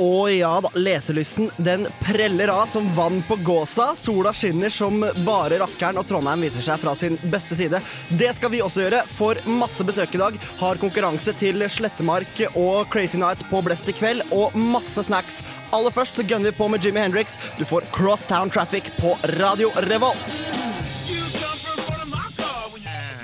[0.00, 3.90] Å ja da, leselysten den preller av som vann på gåsa.
[3.96, 7.82] Sola skinner som bare rakkeren, og Trondheim viser seg fra sin beste side.
[8.08, 10.40] Det skal vi også gjøre, får masse besøk i dag.
[10.62, 15.42] Har konkurranse til Slettemark og Crazy Nights på Blest i kveld, og masse snacks.
[15.76, 17.36] Aller først så gunner vi på med Jimmy Hendrix.
[17.60, 20.69] Du får Crosstown Traffic på Radio Revolt.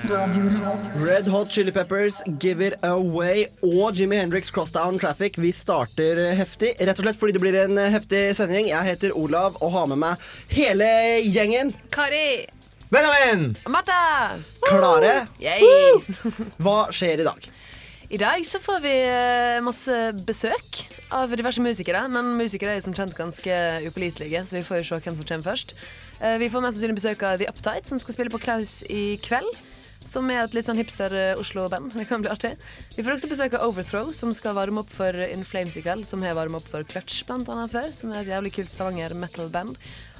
[0.07, 5.35] Red Hot Chili Peppers, Give It Away og Jimmy Hendrix Crosstown Traffic.
[5.37, 8.69] Vi starter heftig, rett og slett fordi det blir en heftig sending.
[8.71, 10.23] Jeg heter Olav og har med meg
[10.55, 10.87] hele
[11.27, 11.73] gjengen.
[11.91, 12.45] Kari.
[12.87, 13.49] Benjamin!
[13.67, 13.99] Martha.
[14.63, 15.25] Klare?
[15.43, 15.99] Yay.
[16.63, 17.49] Hva skjer i dag?
[18.07, 22.05] I dag så får vi eh, masse besøk av diverse musikere.
[22.07, 25.49] Men musikere er som kjent ganske upålitelige, så vi får jo se hvem som kommer
[25.51, 25.75] først.
[26.23, 29.17] Eh, Vi får mest sannsynlig besøk av The Uptight, som skal spille på Klaus i
[29.27, 29.51] kveld.
[30.07, 31.91] Som er et litt sånn hipster eh, Oslo-band.
[31.99, 32.53] Det kan bli artig.
[32.95, 36.07] Vi får også besøk av Overthrow, som skal varme opp for In Flames i kveld.
[36.07, 39.13] Som har varmet opp for Clutch blant annet før, som er et jævlig kult Stavanger
[39.19, 39.75] metal-band.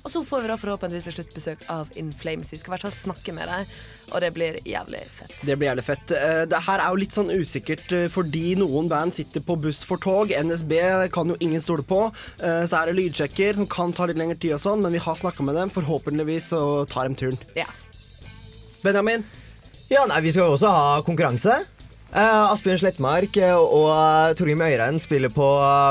[0.06, 2.52] Og så får vi da forhåpentligvis til slutt besøk av In Flames.
[2.54, 3.72] Vi skal i hvert fall snakke med dem,
[4.14, 5.34] og det blir jævlig fett.
[5.48, 6.14] Det blir jævlig fett.
[6.16, 9.82] Eh, Det her er jo litt sånn usikkert eh, fordi noen band sitter på buss
[9.88, 10.32] for tog.
[10.32, 10.78] NSB
[11.16, 12.06] kan jo ingen stole på.
[12.40, 15.04] Eh, Så er det lydsjekker som kan ta litt lengre tid og sånn, men vi
[15.04, 15.74] har snakka med dem.
[15.76, 17.40] Forhåpentligvis så tar de turen.
[17.58, 17.68] Ja.
[18.86, 19.26] Benjamin,
[19.88, 21.54] Ja, nei, Vi skal jo også ha konkurranse.
[22.08, 25.46] Uh, Asbjørn Slettmark og og Torgrim Øyrein spiller på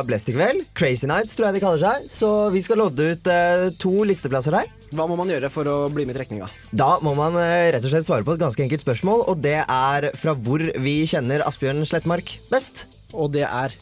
[0.09, 0.63] Blest i kveld.
[0.77, 2.07] Crazy Nights tror jeg de kaller seg.
[2.09, 4.73] Så vi skal lodde ut uh, to listeplasser der.
[4.97, 6.49] hva må man gjøre for å bli med i trekninga?
[6.73, 9.61] Da må man uh, rett og slett svare på et ganske enkelt spørsmål, og det
[9.63, 12.87] er fra hvor vi kjenner Asbjørn Slettmark best.
[13.17, 13.77] Og det er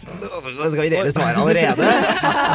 [0.00, 1.88] Skal vi dele svaret allerede?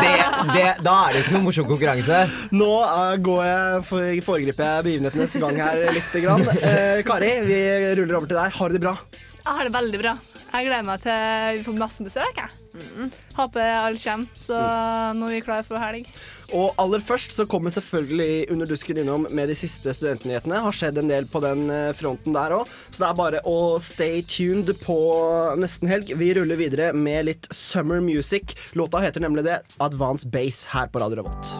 [0.01, 0.13] Det,
[0.53, 2.21] det, da er det jo ikke noe morsom konkurranse.
[2.55, 6.17] Nå eh, går jeg for, foregriper jeg begivenhetenes gang her litt.
[6.25, 6.43] Grann.
[6.57, 7.59] Eh, Kari, vi
[7.99, 8.55] ruller over til deg.
[8.59, 8.95] Har du det bra?
[9.45, 10.15] Jeg har det veldig bra.
[10.55, 12.39] Jeg gleder meg til vi får masse besøk.
[12.41, 13.09] Jeg.
[13.35, 14.61] Håper alle kommer, så
[15.17, 16.09] nå er vi klare for helg.
[16.53, 20.61] Og aller først så kommer selvfølgelig Under dusken innom med de siste studentnyhetene.
[20.65, 23.57] Har skjedd en del på den eh, fronten der òg, så det er bare å
[23.83, 24.97] stay tuned på
[25.59, 26.13] nesten helg.
[26.19, 28.55] Vi ruller videre med litt summer music.
[28.77, 31.55] Låta heter nemlig det Advance Base her på Radio Revolt.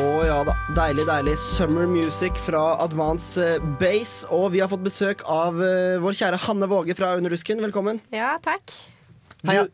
[0.00, 0.56] Å ja da.
[0.74, 4.24] Deilig, deilig summer music fra Advance eh, Base.
[4.34, 7.62] Og vi har fått besøk av eh, vår kjære Hanne Våge fra Underdusken.
[7.64, 8.02] Velkommen.
[8.14, 8.74] Ja, takk.
[9.44, 9.64] Hei.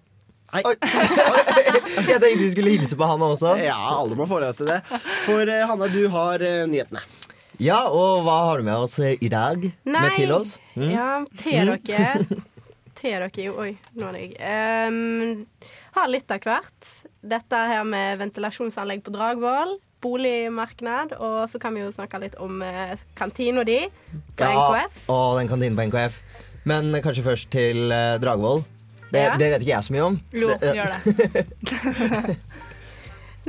[0.51, 0.75] Oi.
[2.11, 3.55] Jeg tenkte vi skulle hilse på Hanna også.
[3.63, 4.81] Ja, alle må få lov til det.
[5.27, 7.03] For eh, Hanne, du har eh, nyhetene.
[7.61, 9.63] Ja, og hva har du med oss eh, i dag?
[9.85, 10.01] Nei.
[10.01, 10.57] Med til oss?
[10.75, 10.89] Mm.
[10.95, 12.41] Ja, til dere.
[13.01, 13.55] Til dere, jo.
[13.63, 15.45] Oi, nå er jeg um,
[15.95, 16.91] Har litt av hvert.
[17.25, 19.79] Dette her med ventilasjonsanlegg på Dragvoll.
[20.05, 21.15] Boligmarked.
[21.17, 23.79] Og så kan vi jo snakke litt om uh, kantina di
[24.37, 25.07] på NKF.
[25.15, 26.21] Og den kantinen på NKF.
[26.69, 28.65] Men eh, kanskje først til eh, Dragvoll.
[29.11, 29.37] Det, Ja.
[29.37, 30.21] det vet ikke jeg så mye om.
[30.33, 32.37] Jo, Det- gjør det.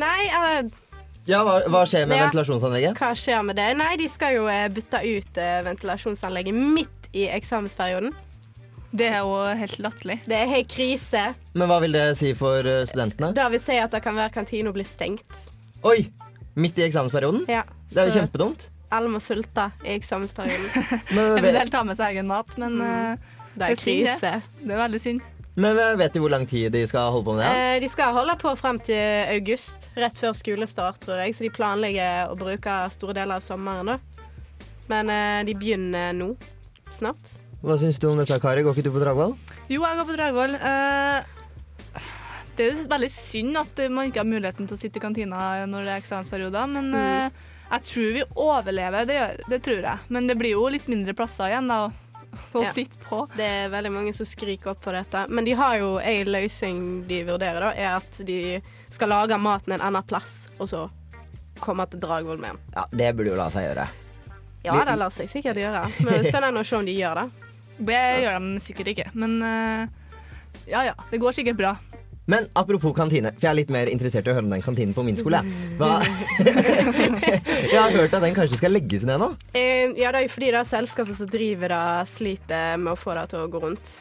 [0.02, 0.70] Nei, eller
[1.30, 2.24] Ja, hva, hva skjer med Ja.
[2.30, 2.98] ventilasjonsanlegget?
[2.98, 3.68] hva skjer med det?
[3.78, 8.12] Nei, de skal jo eh, bytte ut eh, ventilasjonsanlegget midt i eksamensperioden.
[8.92, 10.18] Det er jo helt latterlig.
[10.26, 11.36] Det er helt krise.
[11.54, 13.30] Men hva vil det si for eh, studentene?
[13.38, 15.46] Da vil si at det kan være kantina blir stengt.
[15.84, 16.10] Oi!
[16.56, 17.46] Midt i eksamensperioden?
[17.48, 17.62] Ja,
[17.94, 18.66] Det er jo så kjempedumt.
[18.92, 20.68] alle må sulte i eksamensperioden.
[21.16, 23.16] Men, vil helt ta med seg egen mat, men eh,
[23.56, 24.18] Det er Det er synd, det.
[24.18, 24.42] krise.
[24.66, 25.22] det er veldig synd.
[25.62, 27.52] Men vet du hvor lang tid de skal holde på med det?
[27.52, 31.36] Eh, de skal holde på frem til august, rett før skolestart, tror jeg.
[31.38, 34.26] Så de planlegger å bruke store deler av sommeren, da.
[34.92, 36.34] Men eh, de begynner nå.
[36.92, 37.38] Snart.
[37.62, 38.66] Hva syns du om dette, Kari?
[38.66, 39.38] Går ikke du på Dragvoll?
[39.72, 40.58] Jo, jeg går på Dragvoll.
[40.58, 41.30] Eh,
[42.58, 45.64] det er jo veldig synd at man ikke har muligheten til å sitte i kantina
[45.70, 47.40] når det er eksamensperioder, men mm.
[47.72, 49.20] jeg tror vi overlever, det,
[49.50, 50.10] det tror jeg.
[50.12, 51.86] Men det blir jo litt mindre plasser igjen da,
[52.54, 52.72] å Ja.
[52.74, 53.28] sitte på.
[53.36, 55.26] Det er veldig mange som skriker opp på dette.
[55.30, 59.74] Men de har jo en løsning de vurderer, da, er at de skal lage maten
[59.74, 60.90] en annen plass, og så
[61.60, 62.60] komme til Dragvoll med den.
[62.76, 63.88] Ja, Det burde jo la seg gjøre.
[64.64, 65.84] Ja, det lar seg sikkert gjøre.
[66.04, 67.32] Men det er spennende å se om de gjør det.
[67.82, 69.88] Det gjør de sikkert ikke, men eh,
[70.70, 71.72] ja ja, det går sikkert bra.
[72.30, 74.94] Men apropos kantine, for jeg er litt mer interessert i å høre om den kantinen
[74.94, 75.42] på min skole.
[75.42, 75.48] jeg.
[77.74, 79.32] Har hørt at den kanskje skal legges ned nå.
[79.58, 81.84] Eh, ja, det er jo fordi det selskapet som driver det,
[82.14, 83.94] sliter med å få det til å gå rundt.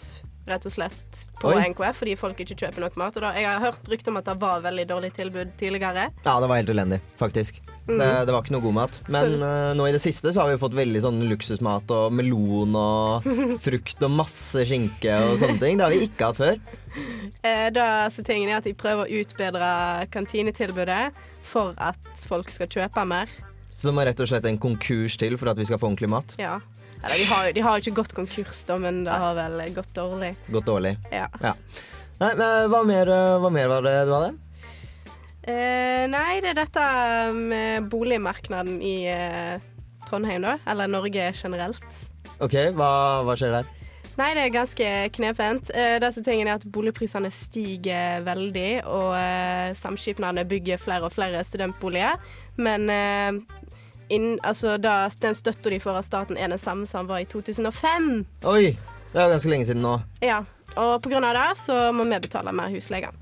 [0.51, 1.63] Rett og slett på Oi.
[1.73, 3.17] NKF, fordi folk ikke kjøper nok mat.
[3.17, 6.09] Og da, jeg har hørt rykter om at det var veldig dårlig tilbud tidligere.
[6.25, 7.61] Ja, det var helt elendig, faktisk.
[7.99, 8.99] Det, det var ikke noe god mat.
[9.11, 12.77] Men eh, nå i det siste så har vi fått veldig sånn luksusmat og melon
[12.79, 13.29] og
[13.67, 15.81] frukt og masse skinke og sånne ting.
[15.81, 16.61] Det har vi ikke hatt før.
[17.43, 19.71] Eh, da, så tingen er at de prøver å utbedre
[20.15, 21.05] kantinetilbudet
[21.51, 23.31] for at folk skal kjøpe mer.
[23.73, 26.11] Så det må rett og slett en konkurs til for at vi skal få ordentlig
[26.13, 26.35] mat.
[26.41, 26.59] Ja.
[27.01, 30.35] Eller, de har de har ikke gått konkurs, da, men det har vel gått dårlig.
[30.53, 30.99] Gått dårlig.
[31.15, 31.31] Ja.
[31.41, 31.55] Ja.
[32.21, 34.35] Nei, men hva mer, eh, hva mer var det du hadde?
[35.49, 36.87] Eh, nei, det er dette
[37.37, 39.61] med boligmarkedet i eh,
[40.09, 40.59] Trondheim, da.
[40.69, 41.87] Eller Norge generelt.
[42.41, 42.91] OK, hva,
[43.25, 43.71] hva skjer der?
[44.19, 45.71] Nei, det er ganske knepent.
[45.73, 51.15] Eh, det som tingen er at boligprisene stiger veldig, og eh, samskipnadene bygger flere og
[51.15, 52.21] flere studentboliger.
[52.61, 53.41] Men eh,
[54.13, 57.29] inn, altså, da, den støtta de får av staten, er den samme som var i
[57.31, 58.11] 2005.
[58.51, 58.75] Oi,
[59.15, 59.97] det er ganske lenge siden nå.
[60.25, 60.43] Ja,
[60.77, 63.15] og på grunn av det så må vi betale mer husleie.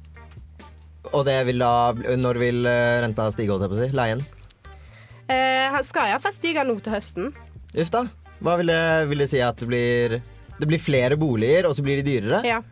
[1.13, 3.91] Og det vil da Når vil eh, renta stige, holdt jeg på å si?
[3.97, 4.25] Leien?
[5.29, 7.31] Eh, skal iallfall stige nå til høsten.
[7.77, 8.07] Uff da.
[8.45, 10.19] Hva vil det, vil det si at det blir
[10.59, 12.43] Det blir flere boliger, og så blir de dyrere?
[12.47, 12.63] Ja.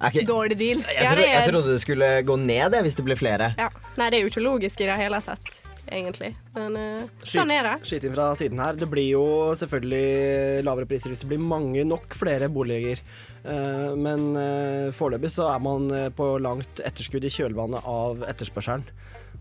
[0.00, 0.24] Okay.
[0.28, 0.80] Dårlig deal.
[0.84, 3.52] jeg, tro, jeg trodde det skulle gå ned det, hvis det ble flere.
[3.60, 3.68] ja.
[4.00, 5.60] Nei, det er jo ikke logisk i det hele tatt,
[5.90, 6.32] egentlig.
[6.56, 7.74] Men uh, sånn er det.
[7.88, 8.78] Skyt inn fra siden her.
[8.78, 9.24] Det blir jo
[9.60, 13.02] selvfølgelig lavere priser hvis det blir mange nok flere boliger.
[13.44, 18.86] Uh, men uh, foreløpig så er man på langt etterskudd i kjølvannet av etterspørselen.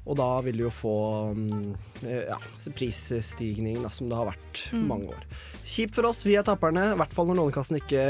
[0.10, 0.96] Og da vil du jo få
[1.38, 1.66] mm,
[2.08, 2.38] eh, ja,
[2.74, 5.26] prisstigning da, som det har vært mange år.
[5.70, 6.88] Kjipt for oss, vi er taperne.
[6.96, 8.04] I hvert fall når Lånekassen ikke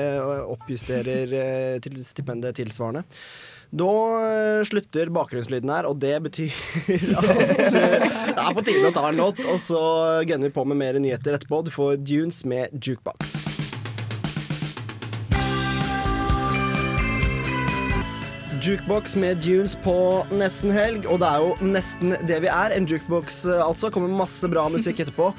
[0.53, 1.33] oppjusterer
[1.83, 3.03] til stipendet tilsvarende.
[3.69, 3.89] Da
[4.25, 6.55] eh, slutter bakgrunnslyden her, og det betyr
[7.19, 9.43] at eh, det er på tide å ta en låt.
[9.45, 9.81] Og så
[10.29, 11.61] gunner vi på med mer nyheter etterpå.
[11.67, 13.48] Du får Dunes med Jukebox.
[18.59, 19.93] Jukebox med Dunes på
[20.35, 22.73] nesten helg, og det er jo nesten det vi er.
[22.75, 23.87] En jukebox, eh, altså.
[23.93, 25.29] Kommer masse bra musikk etterpå.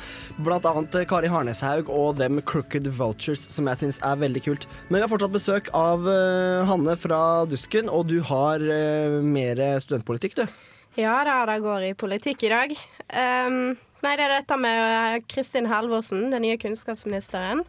[0.46, 4.66] Blant annet eh, Kari Harneshaug og Them Crooked Vultures, som jeg syns er veldig kult.
[4.88, 7.20] Men vi har fortsatt besøk av uh, Hanne fra
[7.50, 10.58] Dusken, og du har uh, mer studentpolitikk, du.
[10.96, 12.76] Ja da, det går i politikk i dag.
[13.12, 17.66] Um, nei, det er dette med Kristin Halvorsen, den nye kunnskapsministeren,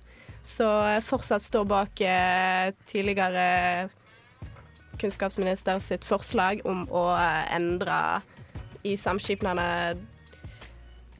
[0.47, 3.89] som fortsatt står bak uh, tidligere
[5.01, 8.21] kunnskapsminister sitt forslag om å eh, endre
[8.87, 9.97] i samskipnadene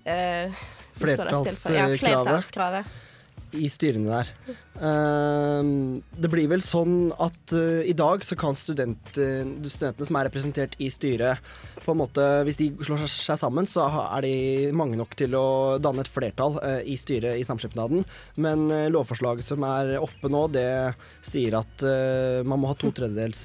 [0.06, 0.62] eh,
[0.98, 1.13] for?
[1.74, 3.00] Ja, Flertallskravet.
[3.57, 4.31] I styrene der.
[4.81, 10.27] Ehm, det blir vel sånn at eh, i dag så kan student, studentene som er
[10.30, 11.42] representert i styret,
[11.81, 14.33] på en måte, hvis de slår seg, sammen, så er de
[14.77, 18.06] mange nok til å danne et flertall eh, i styret i samskipnaden.
[18.42, 20.68] Men eh, lovforslaget som er oppe nå, det
[21.25, 21.83] sier at
[22.45, 23.42] man må ha to tredjedels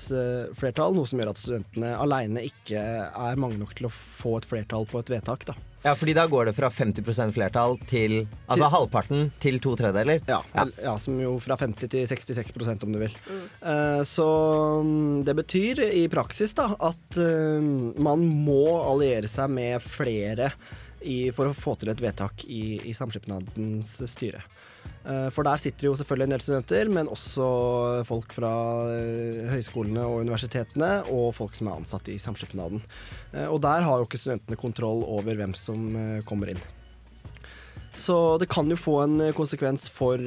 [0.58, 4.49] flertall, noe som gjør at studentene alene ikke er mange nok til å få et
[4.49, 5.49] flertall på et vedtak.
[5.49, 5.56] da.
[5.87, 8.17] Ja, fordi da går det fra 50 flertall til
[8.49, 10.21] Altså Til- halvparten til to tredjedeler.
[10.27, 10.65] Ja, ja.
[10.83, 13.15] ja, som jo fra 50 til 66% om du vil.
[13.62, 14.27] Eh, så
[14.83, 17.62] mm, det betyr i praksis da at uh,
[18.03, 20.51] man må alliere seg med flere
[21.06, 24.43] i, for å få til et vedtak i, i samskipnadens styre.
[25.06, 27.48] Eh, for der sitter jo selvfølgelig en del studenter, men også
[28.08, 28.53] folk fra
[28.91, 32.82] eh, høyskolene og universitetene, og folk som er ansatt i samskipnaden.
[33.32, 35.86] Eh, og der har jo ikke studentene kontroll over hvem som
[36.27, 36.65] kommer inn.
[37.96, 40.20] Så det kan jo få en konsekvens for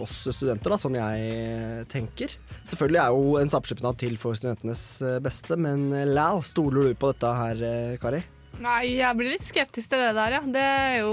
[0.00, 2.32] oss studenter, da, sånn jeg tenker.
[2.64, 4.84] Selvfølgelig er jo en samskipnad til for studentenes
[5.20, 7.66] beste, men eh, stoler du på dette her,
[8.00, 8.22] Kari?
[8.60, 10.40] Nei, jeg blir litt skeptisk til det der, ja.
[10.54, 11.12] Det er jo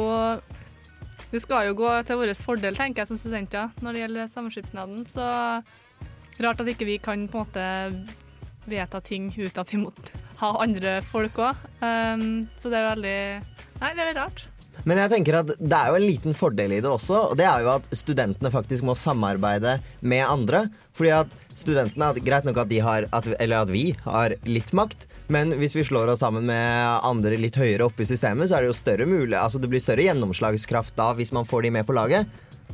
[1.28, 5.04] Det skal jo gå til vår fordel, tenker jeg, som studenter når det gjelder samskipnaden.
[5.10, 5.26] Så
[6.44, 7.66] rart at ikke vi kan på en måte
[8.68, 9.48] vedta ting vi
[9.80, 9.92] må
[10.42, 11.66] ha andre folk òg.
[11.82, 13.18] Um, så det er veldig
[13.82, 14.48] Nei, det er rart.
[14.88, 17.48] Men jeg tenker at det er jo en liten fordel i det også, og det
[17.50, 20.68] er jo at studentene faktisk må samarbeide med andre.
[20.98, 25.08] Fordi at studentene, Greit nok at, de har, at, eller at vi har litt makt,
[25.28, 28.66] men hvis vi slår oss sammen med andre litt høyere oppe i systemet, så er
[28.66, 31.88] det jo større mulig, altså det blir større gjennomslagskraft da hvis man får de med
[31.88, 32.30] på laget.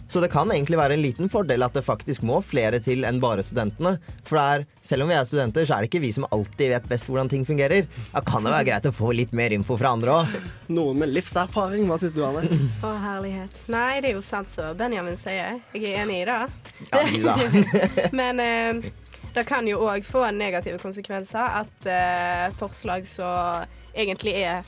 [0.07, 3.21] Så det kan egentlig være en liten fordel at det faktisk må flere til enn
[3.23, 3.95] bare studentene.
[4.27, 6.73] For det er, selv om vi er studenter, så er det ikke vi som alltid
[6.73, 7.87] vet best hvordan ting fungerer.
[8.11, 10.35] Da kan det være greit å få litt mer info fra andre òg.
[10.73, 12.45] Noen med livserfaring, hva syns du, Anne?
[12.83, 13.63] Å, herlighet.
[13.73, 15.63] Nei, det er jo sant som Benjamin sier.
[15.73, 16.41] Jeg er enig i det.
[16.91, 17.37] Ja, da.
[18.19, 18.91] Men eh,
[19.33, 24.63] det kan jo òg få negative konsekvenser at eh, forslag som egentlig er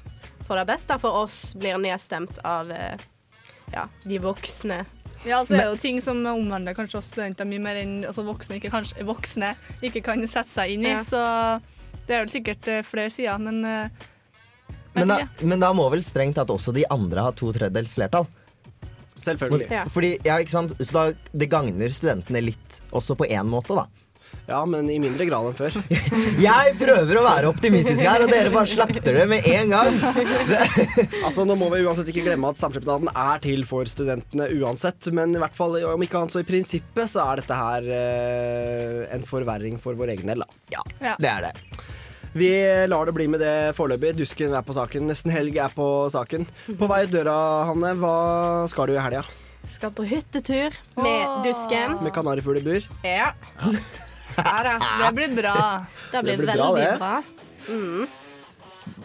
[0.45, 3.01] for det beste for oss, blir nedstemt av eh,
[3.74, 4.84] ja, de voksne.
[5.25, 8.25] Ja, altså, det er jo ting som omvender kanskje oss studenter mye mer enn altså
[8.27, 9.55] voksne, ikke, kanskje, voksne
[9.86, 10.93] ikke kan sette seg inn i.
[10.93, 11.01] Ja.
[11.01, 11.22] Så
[12.05, 14.05] det er vel sikkert eh, flere sider, men eh,
[14.95, 18.29] Men da, men da må vel strengt tatt også de andre ha to tredjedels flertall?
[19.15, 19.67] Selvfølgelig.
[19.72, 19.84] Ja.
[19.91, 20.75] Fordi, ja, ikke sant?
[20.79, 21.03] Så da,
[21.34, 23.88] det gagner studentene litt også på én måte, da.
[24.48, 25.74] Ja, men i mindre grad enn før.
[26.44, 29.98] Jeg prøver å være optimistisk her, og dere bare slakter det med en gang.
[31.25, 35.10] Altså, Nå må vi uansett ikke glemme at samskipnaden er til for studentene uansett.
[35.16, 39.00] Men i hvert fall, om ikke annet så i prinsippet så er dette her eh,
[39.16, 40.46] en forverring for vår egen del.
[40.46, 40.62] da.
[40.78, 41.16] Ja, Ja.
[41.20, 41.54] det er det.
[42.36, 42.50] Vi
[42.92, 44.14] lar det bli med det foreløpig.
[44.20, 45.08] Dusken er på saken.
[45.10, 46.46] Nesten helg er på saken.
[46.78, 47.36] På vei ut døra,
[47.70, 48.16] Hanne, hva
[48.70, 49.24] skal du i helga?
[49.72, 51.40] Skal på hyttetur med Åh.
[51.48, 51.96] dusken.
[52.06, 52.90] Med kanarifugl i bur?
[53.08, 53.32] Ja.
[54.38, 54.75] Ja da.
[55.06, 55.56] Det blir bra.
[56.12, 57.00] Det blir, Det blir bra, veldig det.
[57.00, 57.24] bra.
[57.70, 58.08] Mm.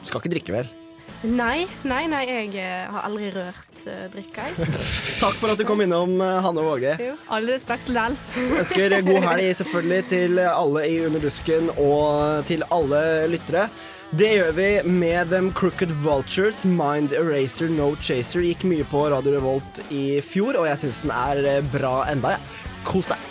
[0.05, 0.77] Skal ikke drikke, vel?
[1.21, 4.69] Nei, nei, nei, jeg eh, har aldri rørt uh, drikka, jeg.
[5.21, 6.95] Takk for at du kom innom, eh, Hanne Våge.
[7.29, 8.17] All respekt lell.
[8.41, 13.03] Ønsker god helg selvfølgelig til alle i Under dusken og til alle
[13.35, 13.69] lyttere.
[14.11, 18.43] Det gjør vi med Them Crooked Vultures, Mind Eraser, No Chaser.
[18.43, 22.35] Gikk mye på Radio Revolt i fjor, og jeg syns den er eh, bra enda,
[22.35, 22.65] jeg.
[22.89, 23.30] Kos deg.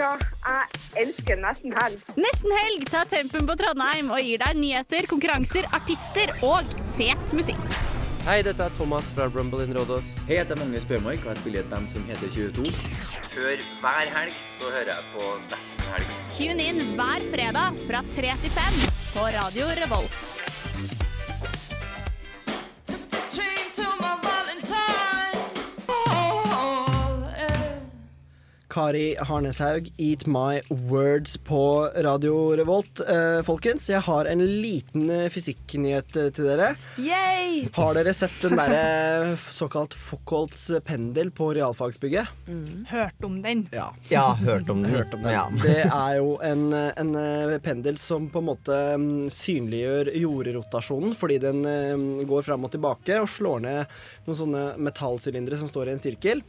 [0.00, 2.04] Jeg elsker nesten helg.
[2.16, 7.60] Nesten helg tar tempen på Trondheim og gir deg nyheter, konkurranser, artister og fet musikk.
[8.24, 10.14] Hei, dette er Thomas fra Rumble in Rådås.
[10.24, 12.72] Hei, jeg heter Magnus Børmark, og jeg spiller i et band som heter 22.
[13.30, 16.16] Før hver helg så hører jeg på Nesten helg.
[16.36, 18.80] Tune inn hver fredag fra 3 til 5
[19.18, 20.59] på Radio Revolt.
[28.70, 33.00] Kari Harneshaug, Eat My Words på Radio Revolt.
[33.02, 36.68] Eh, folkens, jeg har en liten eh, fysikknyhet eh, til dere.
[37.02, 37.64] Yay!
[37.74, 42.30] Har dere sett den derre såkalt Fockholts pendel på realfagsbygget?
[42.92, 43.66] Hørt om den.
[43.74, 43.88] Ja.
[44.12, 44.94] Ja, hørt om den.
[44.94, 45.34] Hørt om den.
[45.34, 45.48] Ja.
[45.64, 51.40] Det er jo en, en eh, pendel som på en måte mm, synliggjør jordrotasjonen, fordi
[51.42, 51.66] den
[52.30, 56.46] går fram og tilbake og slår ned noen sånne metallsylindere som står i en sirkel.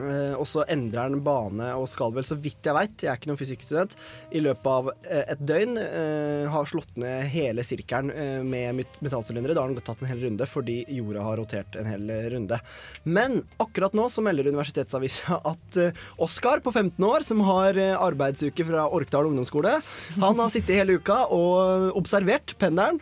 [0.00, 3.18] Eh, og så endrer den bane og skal vel, så vidt jeg veit, jeg er
[3.20, 3.94] ikke noen fysikkstudent,
[4.34, 8.98] i løpet av eh, et døgn eh, ha slått ned hele sirkelen eh, med met-
[9.04, 9.54] metallsylindere.
[9.56, 12.58] Da har den tatt en hel runde fordi jorda har rotert en hel runde.
[13.06, 15.78] Men akkurat nå så melder Universitetsavisa at
[16.22, 19.78] Oskar på 15 år, som har arbeidsuke fra Orkdal ungdomsskole,
[20.18, 23.00] han har sittet hele uka og observert pendelen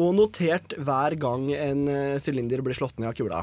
[0.00, 1.84] og notert hver gang en
[2.22, 3.42] sylinder blir slått ned av kula.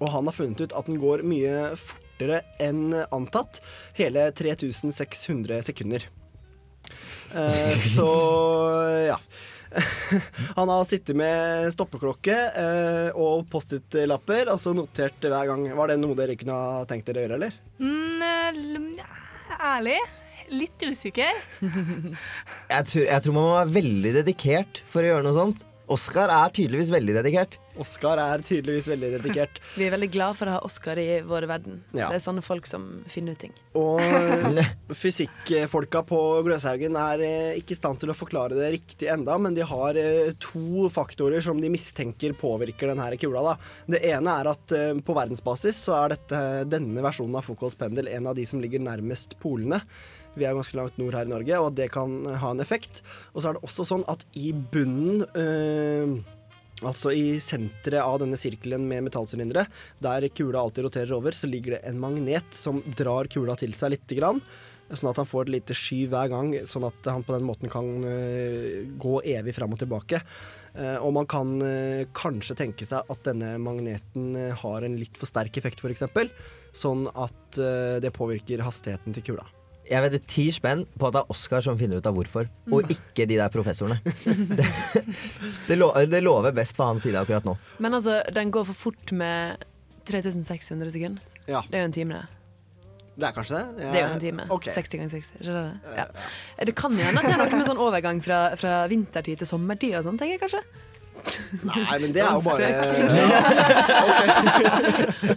[0.00, 1.99] Og han har funnet ut at den går mye fortere
[2.60, 3.62] enn antatt.
[3.98, 6.06] Hele 3600 sekunder.
[7.34, 8.10] Eh, så
[9.08, 9.18] ja.
[10.56, 15.66] Han har sittet med stoppeklokke eh, og Post-It-lapper, altså notert hver gang.
[15.76, 17.58] Var det noe dere kunne ha tenkt dere å gjøre, eller?
[17.78, 19.04] Mm, eh,
[19.70, 19.98] ærlig,
[20.50, 21.42] litt usikker.
[22.70, 25.64] Jeg tror, jeg tror man må være veldig dedikert for å gjøre noe sånt.
[25.90, 27.56] Oskar er tydeligvis veldig dedikert.
[27.80, 29.58] Oskar er tydeligvis veldig dedikert.
[29.78, 31.80] Vi er veldig glad for å ha Oscar i vår verden.
[31.90, 32.12] Ja.
[32.12, 33.56] Det er sånne folk som finner ut ting.
[33.78, 34.60] Og
[35.02, 39.56] fysikkfolka på Gløshaugen er eh, ikke i stand til å forklare det riktig enda, men
[39.56, 43.42] de har eh, to faktorer som de mistenker påvirker denne kula.
[43.50, 43.56] Da.
[43.96, 48.12] Det ene er at eh, på verdensbasis så er dette, denne versjonen av Foucaults pendel
[48.14, 49.82] en av de som ligger nærmest polene.
[50.38, 53.02] Vi er ganske langt nord her i Norge, og det kan ha en effekt.
[53.34, 56.36] Og så er det også sånn at i bunnen eh,
[56.80, 59.66] Altså i senteret av denne sirkelen med metallsylindere,
[60.00, 63.92] der kula alltid roterer over, så ligger det en magnet som drar kula til seg
[63.92, 64.40] lite grann.
[64.90, 67.70] Sånn at han får et lite sky hver gang, sånn at han på den måten
[67.70, 70.22] kan øh, gå evig fram og tilbake.
[70.72, 74.34] Eh, og man kan øh, kanskje tenke seg at denne magneten
[74.64, 76.08] har en litt for sterk effekt, f.eks.
[76.74, 77.60] Sånn at
[78.02, 79.46] det påvirker hastigheten til kula.
[79.90, 82.92] Jeg vedder ti spenn på at det er Oskar som finner ut av hvorfor, og
[82.94, 83.98] ikke de der professorene.
[84.58, 84.66] det,
[85.66, 87.56] det, lo, det lover best for hans side akkurat nå.
[87.82, 89.64] Men altså, den går for fort med
[90.06, 91.40] 3600 sekunder.
[91.48, 91.64] Ja.
[91.66, 92.26] Det er jo en time, det.
[93.20, 93.64] Det er kanskje det?
[93.80, 94.46] Det er jo en time.
[94.54, 94.72] Okay.
[94.72, 95.32] 60 ganger 60.
[95.42, 95.74] Skjønner det?
[95.90, 95.96] det?
[95.98, 96.06] Ja.
[96.70, 99.50] Det kan jo hende at det er noe med sånn overgang fra, fra vintertid til
[99.50, 100.62] sommertid og sånn, tenker jeg kanskje.
[101.66, 102.68] Nei, men det er jo bare
[105.20, 105.36] Spøk.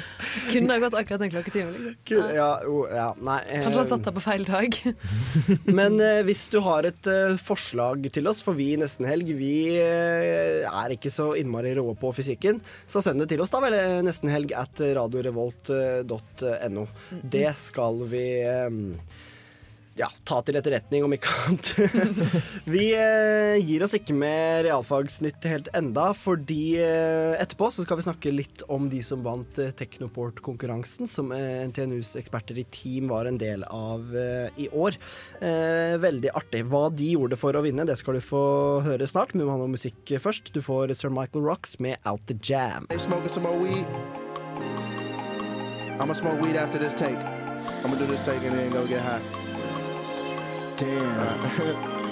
[0.50, 1.74] Kunne ha gått akkurat den klokketimen.
[1.86, 2.30] Liksom.
[2.36, 4.78] Ja, oh, ja, nei eh, Kanskje han satt der på feil dag.
[5.78, 9.30] Men eh, hvis du har et eh, forslag til oss, for vi i Nesten Helg
[9.38, 13.62] vi eh, er ikke så innmari rå på fysikken, så send det til oss, da
[13.64, 13.76] vel.
[13.78, 16.86] eh, Nestenhelg at radiorevolt.no.
[17.36, 18.70] Det skal vi eh,
[19.96, 21.70] ja, ta til etterretning, om ikke annet.
[22.74, 28.06] vi eh, gir oss ikke med realfagsnytt helt enda, fordi eh, etterpå så skal vi
[28.06, 33.30] snakke litt om de som vant eh, Teknoport-konkurransen, som eh, NTNUs eksperter i team var
[33.30, 34.12] en del av
[34.56, 34.96] i år.
[35.40, 36.62] Veldig artig.
[36.70, 38.42] Hva de gjorde for å vinne, det skal du få
[38.84, 40.52] høre snart, men vi må ha noe musikk først.
[40.54, 42.86] Du får Sir Michael Rocks med Out The Jam.
[45.98, 47.18] I'm smoke weed after this take.
[47.82, 49.45] I'ma do this take and then go get high.
[50.78, 51.96] Damn.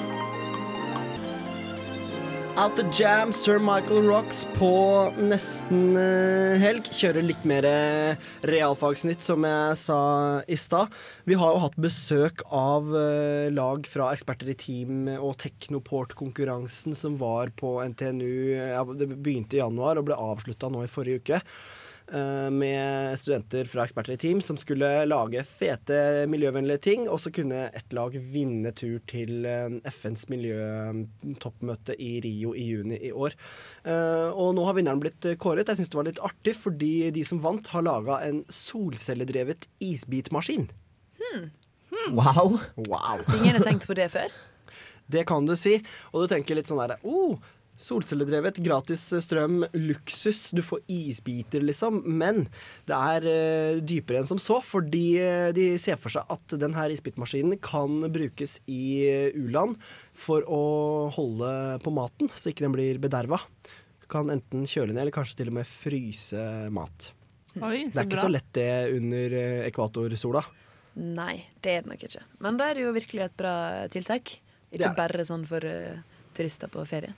[2.57, 4.69] Out the Jam, Sir Michael Rocks på
[5.19, 6.87] nesten eh, helg.
[6.87, 9.99] Kjører litt mer eh, realfagsnytt, som jeg sa
[10.47, 10.95] i stad.
[11.27, 17.19] Vi har jo hatt besøk av eh, lag fra Eksperter i team og Teknoport-konkurransen som
[17.19, 18.55] var på NTNU.
[19.03, 21.43] Det begynte i januar og ble avslutta nå i forrige uke.
[22.13, 27.09] Eh, Med studenter fra Eksperter i team som skulle lage fete, miljøvennlige ting.
[27.09, 33.01] Og så kunne ett lag vinne tur til eh, FNs miljøtoppmøte i Rio i juni
[33.09, 33.37] i år.
[33.85, 35.69] Eh, Og nå har vinneren blitt kåret.
[35.69, 40.69] Jeg syns det var litt artig, fordi de som vant, har laga en solcelledrevet isbitmaskin.
[42.11, 42.59] Wow.
[42.89, 43.21] wow.
[43.39, 44.33] Ingen har tenkt på det før.
[45.07, 45.77] Det kan du si.
[46.13, 47.37] Og du tenker litt sånn derre oh,
[47.81, 50.47] Solcelledrevet, gratis strøm, luksus.
[50.55, 52.03] Du får isbiter, liksom.
[52.07, 52.45] Men
[52.87, 56.87] det er uh, dypere enn som så, fordi eh, de ser for seg at denne
[56.95, 59.75] isbitmaskinen kan brukes i eh, u-land
[60.15, 60.63] for å
[61.15, 61.51] holde
[61.83, 63.41] på maten, så ikke den blir bederva.
[64.05, 67.11] Du kan enten kjøle ned eller kanskje til og med fryse mat.
[67.59, 70.43] Oi, det er ikke så lett det under ekvatorsola.
[70.95, 72.23] Nei, det er det nok ikke.
[72.45, 73.55] Men da er det jo virkelig et bra
[73.91, 74.37] tiltak.
[74.75, 76.03] Ikke bare sånn for eh,
[76.37, 77.15] turister på ferie.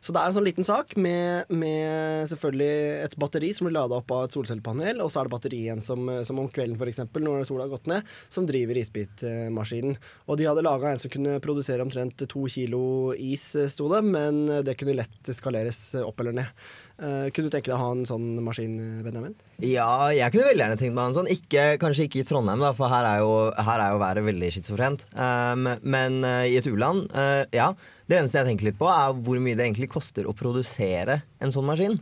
[0.00, 2.70] Så det er en sånn liten sak med, med selvfølgelig
[3.06, 5.82] et batteri som blir lada opp av et solcellepanel, og så er det batteri igjen
[5.84, 9.96] som, som om kvelden f.eks., når sola har gått ned, som driver isbitmaskinen.
[10.28, 14.44] Og de hadde laga en som kunne produsere omtrent to kilo is, sto det, men
[14.66, 16.68] det kunne lett skaleres opp eller ned.
[16.98, 18.72] Eh, kunne du tenke deg å ha en sånn maskin,
[19.04, 19.36] Benjamin?
[19.62, 21.28] Ja, jeg kunne veldig gjerne tenkt meg en sånn.
[21.30, 24.48] Ikke, kanskje ikke i Trondheim, da, for her er jo, her er jo været veldig
[24.56, 25.04] schizofrent.
[25.14, 27.70] Um, men uh, i et u-land, uh, ja.
[28.10, 31.54] Det eneste jeg tenker litt på, er hvor mye det egentlig koster å produsere en
[31.54, 32.00] sånn maskin.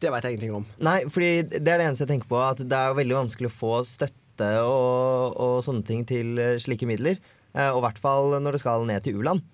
[0.00, 0.66] Det veit jeg ingenting om.
[0.80, 2.40] Nei, fordi det er det eneste jeg tenker på.
[2.40, 7.20] At det er veldig vanskelig å få støtte og, og sånne ting til slike midler.
[7.52, 9.44] Og i hvert fall når det skal ned til u-land.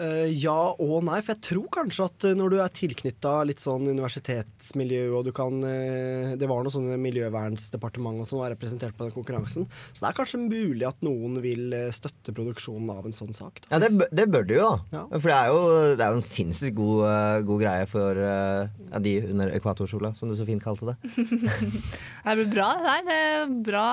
[0.00, 3.60] Eh, ja og nei, for jeg tror kanskje at eh, når du er tilknytta litt
[3.60, 9.04] sånn universitetsmiljø, og du kan eh, Det var noe sånn miljøvernsdepartement som var representert på
[9.04, 9.68] den konkurransen.
[9.92, 13.60] Så det er kanskje mulig at noen vil støtte produksjonen av en sånn sak.
[13.66, 13.74] Da.
[13.74, 15.04] Ja, det, det bør du jo, da.
[15.12, 15.60] For det er jo,
[15.98, 17.04] det er jo en sinnssykt god,
[17.48, 20.96] god greie for ja, de under ekvatorsola, som du så fint kalte det.
[22.30, 23.06] Det blir bra, det der.
[23.06, 23.86] Det er bra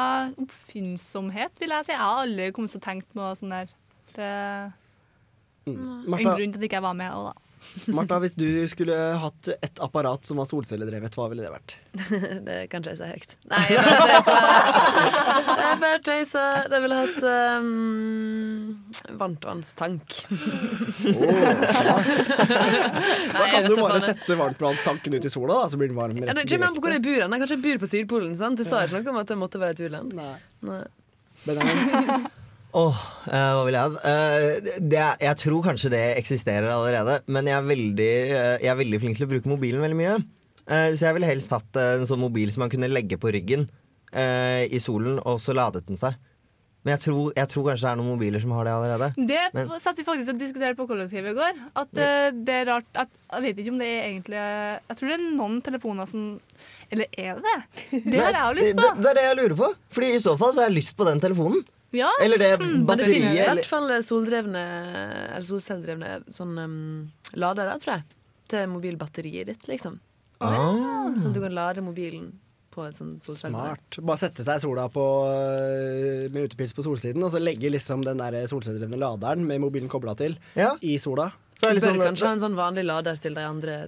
[0.43, 1.93] oppfinnsomhet, vil jeg si.
[1.96, 3.72] Jeg har aldri kommet til å tenke på sånn der.
[4.17, 4.34] Det
[5.75, 7.36] er en grunn til at ikke jeg var med òg, da.
[7.95, 11.75] Martha, hvis du skulle hatt et apparat som var solcelledrevet, hva ville det vært?
[12.47, 13.36] det kan jeg si høyt.
[13.51, 14.41] Nei, jeg bare tøyser.
[15.62, 16.69] Jeg bare tøyser.
[16.71, 17.67] Det ville hatt um,
[19.23, 20.19] varmtvannstank.
[23.34, 26.30] Da kan du bare sette varmtvannstanken ut i sola, da, så blir den varm Ja,
[26.32, 27.21] rett det kommer an på hvor jeg bor.
[27.25, 28.34] Jeg Kanskje jeg bor på Sydpolen.
[28.39, 28.60] sant?
[28.60, 30.17] Du sa ikke noe om at det måtte være et u-land.
[31.47, 32.27] Benjamin?
[32.75, 32.97] Åh,
[33.32, 33.99] eh, hva vil jeg?
[34.03, 38.80] Eh, det, jeg tror kanskje det eksisterer allerede, men jeg er veldig, eh, jeg er
[38.82, 40.15] veldig flink til å bruke mobilen veldig mye.
[40.67, 43.69] Eh, så jeg ville helst hatt en sånn mobil som man kunne legge på ryggen
[44.12, 46.19] eh, i solen, og så ladet den seg.
[46.86, 49.08] Men jeg tror, jeg tror kanskje det er noen mobiler som har det allerede.
[49.27, 51.58] Det Men- satt vi faktisk og diskuterte på kollektivet i går.
[51.75, 55.10] At eh, det er rart at, Jeg vet ikke om det er egentlig Jeg tror
[55.10, 56.39] det er noen telefoner som
[56.89, 58.03] Eller er det det?
[58.06, 58.86] Det har jeg jo lyst på.
[58.88, 59.73] Det, det er det jeg lurer på.
[59.97, 61.65] Fordi i så fall så har jeg lyst på den telefonen.
[61.97, 62.65] Ja, Eller det mm.
[62.65, 64.63] Men det batteriet, finnes i hvert fall soldrevne
[65.33, 66.75] Eller solcelledrevne sånn um,
[67.39, 68.27] ladere, tror jeg.
[68.51, 69.97] Til mobilbatteriet ditt, liksom.
[70.38, 71.10] Ah.
[71.17, 72.29] Sånn at du kan lade mobilen
[72.77, 73.57] på et sånt solcelle.
[73.57, 73.97] Smart.
[74.05, 78.05] Bare sette seg i sola på, øh, med utepils på solsiden, og så legge liksom
[78.05, 81.31] den solcelledrevne laderen med mobilen kobla til i sola.
[81.57, 83.88] Du bør kanskje ha en sånn vanlig lader til de andre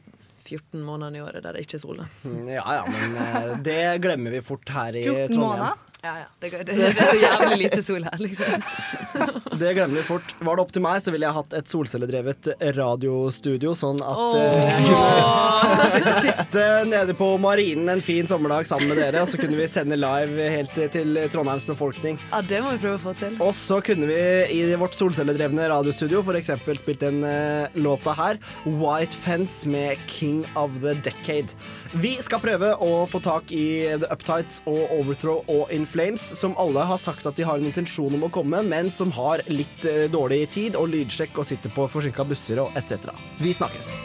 [0.50, 2.02] 14 månedene i året der det ikke er sol.
[2.24, 5.44] Mm, Ja ja, men øh, det glemmer vi fort her i 14 Trondheim.
[5.46, 5.89] måneder?
[6.02, 6.26] Ja, ja.
[6.40, 8.64] Det, det, det er så jævlig lite sol her, liksom.
[9.60, 10.30] Det glemmer vi fort.
[10.40, 14.38] Var det opp til meg, så ville jeg hatt et solcelledrevet radiostudio, sånn at oh.
[14.40, 19.40] eh, jeg kunne sitte, nede på marinen en fin sommerdag sammen med dere, og så
[19.42, 22.22] kunne vi sende live helt til Trondheims befolkning.
[22.30, 23.36] Ja, det må vi prøve å få til.
[23.44, 24.22] Og så kunne vi
[24.56, 26.54] i vårt solcelledrevne radiostudio f.eks.
[26.80, 31.52] spilt den uh, låta her, White Fence med King of the Decade.
[32.00, 33.68] Vi skal prøve å få tak i
[34.00, 37.66] The Uptights og Overthrow og In Flames, som alle har sagt at de har en
[37.66, 41.74] intensjon om å komme, men som har litt eh, dårlig tid og lydsjekk og sitter
[41.74, 43.10] på forsinka busser og etc.
[43.42, 43.98] Vi snakkes.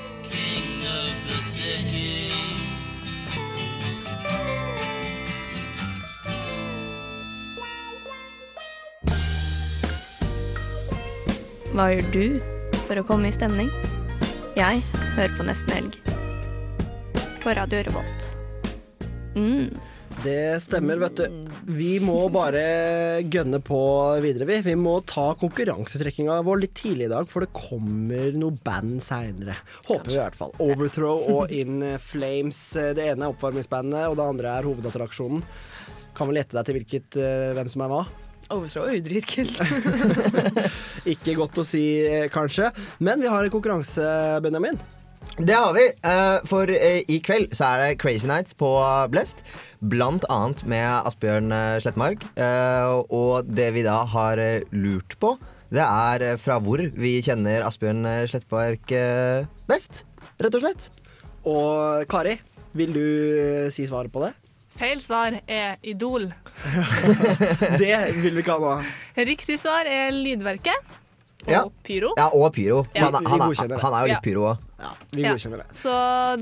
[11.75, 13.69] Hva gjør du for å komme i stemning?
[14.55, 14.79] Jeg
[15.17, 15.97] hører på Nesten Helg.
[17.43, 18.29] På Radio Revolt.
[19.35, 19.75] Mm.
[20.25, 21.49] Det stemmer, vet du.
[21.69, 23.79] Vi må bare gønne på
[24.25, 24.57] videre, vi.
[24.71, 29.59] Vi må ta konkurransetrekkinga vår litt tidlig i dag, for det kommer noe band seinere.
[29.85, 30.55] Håper vi i hvert fall.
[30.65, 32.63] Overthrow og In Flames.
[32.97, 35.45] Det ene er oppvarmingsbandet, og det andre er hovedattraksjonen.
[36.17, 38.03] Kan vel gjette deg til hvilket, eh, hvem som er hva?
[38.55, 39.61] Overthrow er jo dritkult.
[41.15, 42.73] Ikke godt å si, eh, kanskje.
[43.05, 44.09] Men vi har en konkurranse,
[44.45, 44.81] Benjamin.
[45.39, 45.85] Det har vi.
[46.07, 48.69] eh, For eh, i kveld så er det Crazy Nights på
[49.11, 49.43] Blest.
[49.83, 52.23] Blant annet med Asbjørn eh, Slettmark.
[52.39, 54.39] Eh, Og det vi da har
[54.71, 55.35] lurt på,
[55.75, 58.95] det er fra hvor vi kjenner Asbjørn Slettmark
[59.67, 60.05] best.
[60.39, 60.89] Rett og slett.
[61.45, 62.37] Og Kari,
[62.79, 63.05] vil du
[63.75, 64.33] si svaret på det?
[64.79, 66.31] Feil svar er Idol.
[67.79, 68.73] Det vil vi ikke ha nå.
[69.27, 70.95] Riktig svar er Lydverket
[71.47, 71.63] og Ja.
[71.85, 72.13] Pyro.
[72.17, 72.85] Ja, og pyro.
[72.95, 73.05] Ja.
[73.11, 74.21] Han, er- han, er, han er jo litt Ja.
[74.25, 74.59] pyro òg.
[75.15, 75.31] Vi Ja.
[75.33, 75.67] godkjenner det.
[75.73, 75.93] Så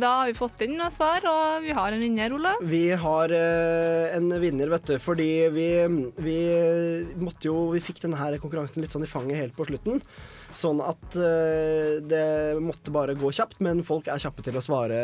[0.00, 2.54] da har vi fått inn noen svar, og vi har en vinner, Ola.
[2.62, 5.66] Vi har uh, en vinner, vet du, fordi vi,
[6.18, 6.38] vi
[7.22, 10.00] måtte jo Vi fikk denne her konkurransen litt sånn i fanget helt på slutten.
[10.58, 14.98] Sånn at uh, det måtte bare gå kjapt, men folk er kjappe til å svare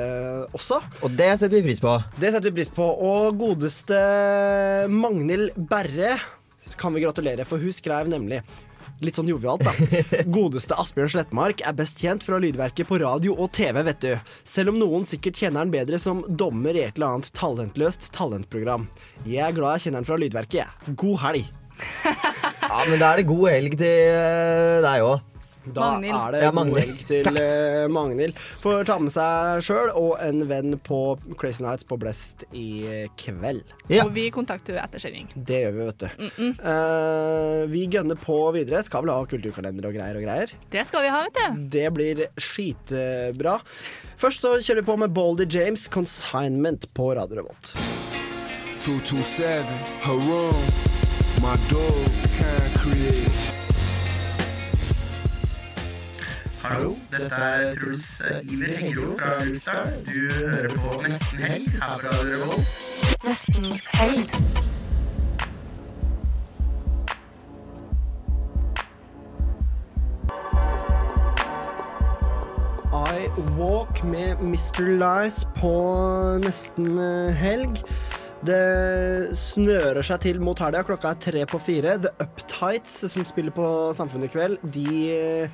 [0.52, 0.80] også.
[1.06, 1.94] Og det setter vi pris på.
[2.18, 2.84] Det setter vi pris på.
[2.84, 3.96] Og godeste
[4.90, 6.16] Magnhild Berre
[6.76, 8.42] kan vi gratulere, for hun skrev nemlig
[9.04, 9.72] Litt sånn jovialt, da.
[10.36, 14.10] Godeste Asbjørn Slettmark er best kjent fra lydverket på radio og TV, vet du.
[14.42, 18.88] Selv om noen sikkert kjenner han bedre som dommer i et eller annet talentløst talentprogram.
[19.22, 20.96] Jeg er glad jeg kjenner han fra lydverket, jeg.
[20.98, 21.48] God helg.
[22.68, 25.37] Ja, men da er det god helg til eh, deg òg.
[25.74, 26.14] Da Magnil.
[26.16, 28.38] er det Ja, god helg til uh, Magnhild.
[28.62, 31.00] Får ta med seg sjøl og en venn på
[31.38, 32.66] Crazy Nights på Blest i
[33.20, 33.62] kveld.
[33.90, 34.04] Ja.
[34.06, 35.28] Og vi kontakter henne etter sending.
[35.34, 36.08] Det gjør vi, vet du.
[36.58, 38.82] Eh, vi gønner på videre.
[38.86, 40.52] Skal vel ha kulturkalender og greier og greier.
[40.72, 41.62] Det skal vi ha, vet du.
[41.78, 43.58] Det blir skitbra.
[44.18, 47.74] Først så kjører vi på med Boldy James, 'Consignment' på Radio Revolt.
[48.80, 49.64] 227,
[50.00, 50.54] Harum,
[51.44, 52.06] my dog,
[52.38, 53.17] can't creator.
[56.68, 59.86] Hallo, dette er Truls Iver Hengro fra Luxar.
[60.06, 62.66] Du hører på Nesten Helg her på Radio Revolt.
[63.24, 64.30] Nesten helg.
[72.92, 74.84] I Walk med Mr.
[75.00, 75.72] Lies på
[76.44, 77.80] nesten eh, helg.
[78.38, 80.84] Det snører seg til mot helga.
[80.86, 81.96] Klokka er tre på fire.
[81.98, 83.66] The Uptights, som spiller på
[83.98, 85.48] Samfunnet i kveld, de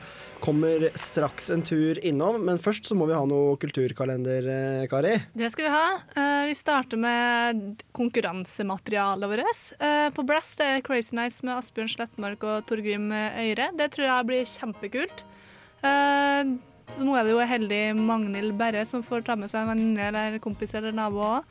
[0.45, 2.43] kommer straks en tur innom.
[2.45, 5.15] Men først så må vi ha noe kulturkalender, eh, Kari.
[5.33, 5.87] Det skal vi ha.
[6.13, 9.63] Eh, vi starter med konkurransematerialet vårt.
[9.81, 13.71] Eh, på Blast er det Crazy Nights med Asbjørn Slettmark og Torgrim Øyre.
[13.75, 15.25] Det tror jeg blir kjempekult.
[16.95, 20.39] Nå er det jo heldig Magnhild Berre som får ta med seg en venninne eller
[20.39, 21.45] kompis eller nabo òg.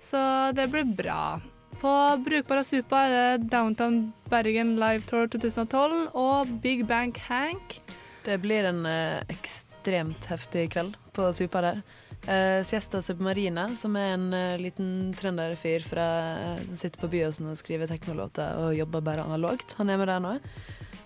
[0.00, 1.40] Så det blir bra.
[1.80, 7.78] På Brukbara Supa er det Downtown Bergen Live Tour 2012 og Big Bang Hank.
[8.24, 11.80] Det blir en eh, ekstremt heftig kveld på Supa der.
[12.28, 16.08] Eh, Siesta Submarine, som er en eh, liten trønderfyr fra
[16.66, 19.76] som sitter på Byåsen og skriver teknolåter og jobber bare analogt.
[19.80, 20.36] Han er med der nå.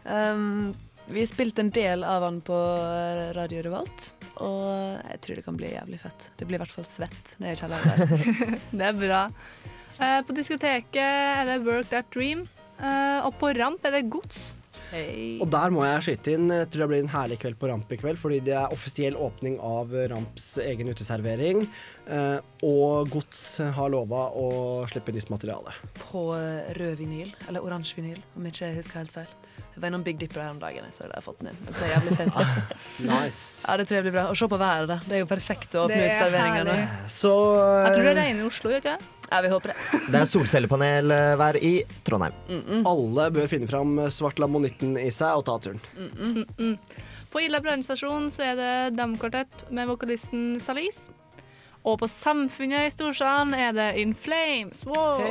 [0.04, 0.74] Um,
[1.12, 5.59] vi spilte en del av han på eh, Radio Revolt, og jeg tror det kan
[5.61, 6.31] bli jævlig fett.
[6.40, 8.59] Det blir i hvert fall svett nede i kjelleren der.
[8.81, 9.23] Det er bra.
[10.01, 12.47] Eh, på diskoteket er det Work That Dream.
[12.81, 14.55] Eh, og på Ramp er det Gods.
[14.95, 16.45] Og der må jeg skyte inn.
[16.53, 19.17] Jeg tror det blir en herlig kveld på Ramp i kveld, fordi det er offisiell
[19.19, 21.64] åpning av Ramps egen uteservering.
[22.07, 23.40] eh, Og Gods
[23.75, 24.49] har lova å
[24.90, 25.75] slippe nytt materiale.
[25.99, 26.29] På
[26.79, 29.33] rød vinyl, eller oransje vinyl, om ikke jeg husker helt feil.
[29.75, 31.57] Jeg var innom Big Dipper her om dagen, jeg så det har fått den inn.
[31.67, 32.75] Det ser jævlig fint ut.
[33.09, 33.41] Nice.
[33.67, 34.27] Ja, det tror jeg blir bra.
[34.31, 34.99] Og se på været, da.
[35.03, 36.77] Det er jo perfekt å åpne ut er serveringa nå.
[37.11, 38.95] Så Jeg tror det eh, regner i Oslo, gjør ikke?
[39.33, 40.03] Ja, vi håper det.
[40.15, 41.73] Det er solcellepanelvær i
[42.07, 42.39] Trondheim.
[42.87, 45.83] alle bør finne fram svart lamonitten i seg og ta turen.
[45.99, 46.77] Mm, mm.
[47.35, 51.09] På Ila brannstasjon så er det Damkvartett med vokalisten Salis.
[51.85, 54.85] Og på Samfunnet i Storsalen er det In Flames.
[54.87, 55.25] Wow.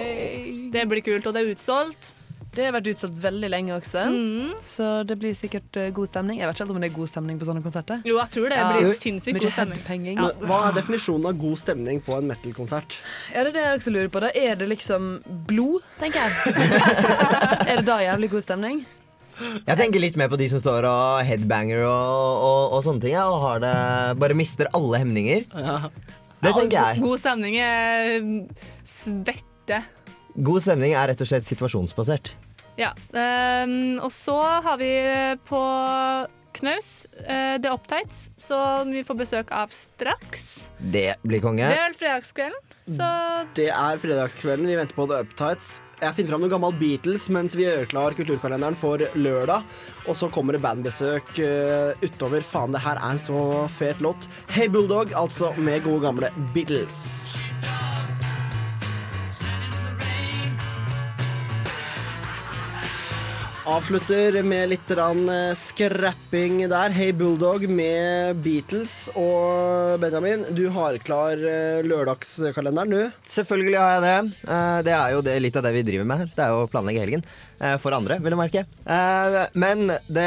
[0.73, 2.11] Det blir kult, og det er utsolgt.
[2.53, 4.51] Det har vært utsolgt veldig lenge også, Mm.
[4.61, 6.37] så det blir sikkert eh, god stemning.
[6.37, 8.01] Jeg vet ikke helt om det er god stemning på sånne konserter.
[8.05, 8.67] Jo, jeg tror det Ja.
[8.77, 10.05] blir sinnssykt god stemning.
[10.13, 10.29] Ja.
[10.45, 12.99] Hva er definisjonen av god stemning på en metal-konsert?
[13.33, 14.19] Ja, det er det jeg også lurer på.
[14.21, 16.53] Da er det liksom blod, tenker jeg.
[17.69, 18.85] er det da jævlig god stemning?
[19.65, 23.13] Jeg tenker litt mer på de som står og headbanger og, og, og sånne ting.
[23.17, 25.47] Ja, og har det, bare mister alle hemninger.
[26.43, 27.01] Det tenker jeg.
[27.01, 28.21] God stemning er
[28.85, 29.81] svette.
[30.37, 32.33] God stemning er rett og slett situasjonsbasert.
[32.79, 32.93] Ja.
[33.13, 34.93] Um, og så har vi
[35.47, 35.61] på
[36.53, 40.69] Knaus uh, The Uptights, som vi får besøk av straks.
[40.77, 41.65] Det blir konge.
[41.65, 43.07] Det er vel fredagskvelden, så
[43.57, 44.69] Det er fredagskvelden.
[44.69, 45.79] Vi venter på The Uptights.
[46.03, 49.63] Jeg finner fram noe gammel Beatles mens vi gjør klar kulturkalenderen for lørdag.
[50.09, 52.45] Og så kommer det bandbesøk uh, utover.
[52.45, 53.39] Faen, det her er en så
[53.79, 54.29] fet låt.
[54.51, 57.03] Hey Bulldog, altså med gode gamle Beatles.
[63.63, 66.91] Avslutter med litt eh, scrapping der.
[66.91, 69.07] Hey Bulldog med Beatles.
[69.15, 73.23] Og Benjamin, du har klar eh, lørdagskalenderen, du?
[73.23, 74.43] Selvfølgelig har jeg det.
[74.51, 76.33] Eh, Det er jo litt av det vi driver med her.
[76.35, 77.25] Det er jo å planlegge helgen.
[77.79, 78.65] For andre, vil du merke.
[79.55, 80.25] Men det,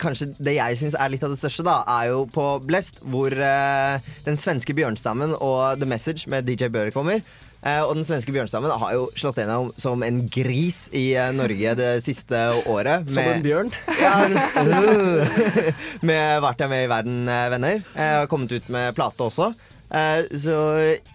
[0.00, 3.34] kanskje det jeg syns er litt av det største, da, er jo på Blest, hvor
[3.36, 7.20] den svenske bjørnstammen og The Message med DJ Bøhler kommer.
[7.62, 11.74] Eh, og den svenske bjørnstammen har jo slått gjennom som en gris i eh, Norge
[11.78, 13.06] det siste året.
[13.06, 13.70] Som en bjørn?
[14.00, 15.42] Ja, uh,
[16.08, 17.76] med Vært jeg med i verden, eh, venner.
[17.94, 19.52] Jeg har kommet ut med plate også.
[19.94, 20.56] Eh, så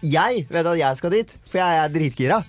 [0.00, 2.40] jeg vet at jeg skal dit, for jeg er dritgira.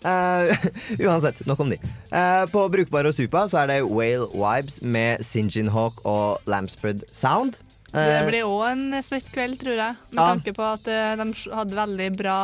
[0.00, 0.48] Uh,
[1.10, 1.76] uansett, nok om de.
[2.08, 7.02] Uh, på Brukbar og Supa så er det Whale Vibes med Sinjin Hawk og Lampspread
[7.12, 7.58] Sound.
[7.90, 9.96] det Eh, blir òg en svett kveld, tror jeg.
[10.14, 10.28] Med Ja.
[10.30, 12.38] tanke på at de hadde veldig bra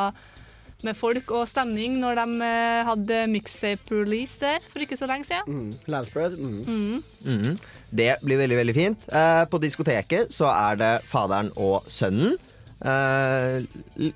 [0.84, 5.46] med folk og stemning når de eh, hadde mixtape-release der for ikke så lenge siden.
[5.46, 5.70] Mm.
[5.92, 6.36] Lampspread.
[6.36, 6.58] Mm.
[6.66, 7.04] Mm.
[7.24, 7.56] Mhm.
[7.96, 9.06] Det blir veldig veldig fint.
[9.14, 12.36] Eh, på diskoteket så er det faderen og sønnen.
[12.84, 13.64] Eh,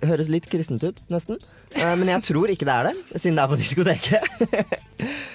[0.05, 1.39] høres litt kristent ut, nesten.
[1.73, 4.23] Eh, men jeg tror ikke det er det, siden det er på diskoteket.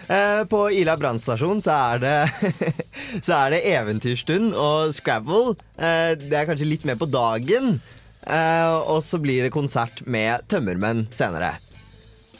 [0.05, 2.51] Eh, på Ila brannstasjon så er det
[3.25, 5.55] Så er det eventyrstund og Scrabble.
[5.73, 7.79] Eh, det er kanskje litt mer på dagen.
[8.25, 11.53] Eh, og så blir det konsert med tømmermenn senere.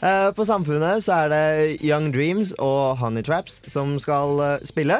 [0.05, 4.99] Eh, på Samfunnet så er det Young Dreams og Honey Traps som skal eh, spille.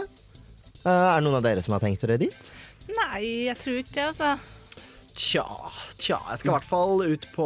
[0.85, 2.51] Eh, er det noen av dere som har tenkt dere dit?
[2.89, 4.35] Nei, jeg tror ikke det, altså.
[5.15, 5.45] Tja,
[5.95, 6.17] tja.
[6.31, 7.45] Jeg skal i hvert fall ut på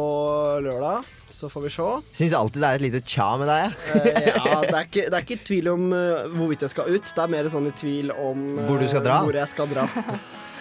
[0.64, 1.88] lørdag, så får vi se.
[2.18, 3.76] Syns alltid det er et lite tja med deg.
[4.26, 5.86] Ja, det er, ikke, det er ikke tvil om
[6.34, 7.12] hvorvidt jeg skal ut.
[7.14, 9.20] Det er mer sånn i tvil om Hvor du skal dra?
[9.26, 9.86] Hvor jeg skal dra.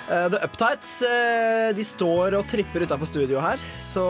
[0.09, 4.05] Eh, The Uptights eh, de står og tripper utafor studio her, så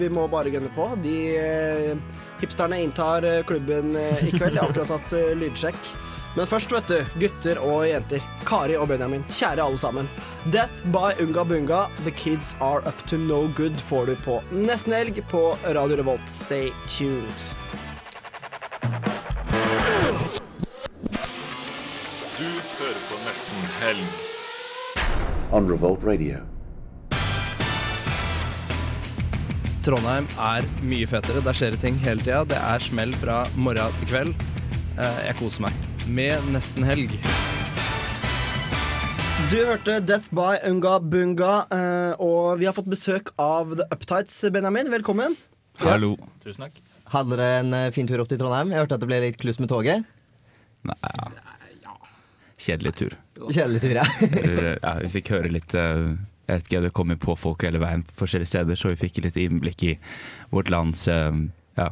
[0.00, 0.88] vi må bare gunne på.
[1.04, 1.92] De eh,
[2.40, 4.56] hipsterne inntar klubben i kveld.
[4.56, 5.92] Jeg har akkurat hatt lydsjekk.
[6.34, 8.24] Men først, vet du, gutter og jenter.
[8.48, 10.08] Kari og Benjamin, kjære alle sammen.
[10.50, 14.96] Death by Unga Bunga, The Kids Are Up To No Good får du på nesten
[14.96, 16.26] helg på Radio Revolt.
[16.26, 17.46] Stay tuned.
[22.34, 22.48] Du
[22.80, 24.33] hører på Nesten Helg.
[25.54, 26.40] On Revolt Radio.
[29.84, 31.42] Trondheim er mye fetere.
[31.44, 32.40] Der skjer det ting hele tida.
[32.48, 34.32] Det er smell fra morgen til kveld.
[34.98, 35.76] Eh, Jeg koser meg.
[36.08, 37.12] Med nesten helg.
[39.52, 44.40] Du hørte Death by Unga Bunga, eh, og vi har fått besøk av The Uptights.
[44.50, 45.36] Benjamin, velkommen.
[45.84, 46.16] Hallo.
[46.42, 46.80] Tusen takk.
[47.12, 48.72] Hadde dere en eh, fin tur opp til Trondheim?
[48.72, 50.02] Jeg hørte at det ble litt kluss med toget.
[50.84, 51.53] Nei, ja.
[52.64, 53.14] Kjedelig tur.
[53.50, 54.04] Kjedelig tur, ja.
[54.40, 56.14] Eller, ja, vi fikk høre litt eh,
[56.48, 59.00] Jeg vet ikke, Det kom jo på folk hele veien på forskjellige steder, så vi
[59.02, 59.92] fikk litt innblikk i
[60.54, 61.28] vårt lands eh,
[61.76, 61.90] ja,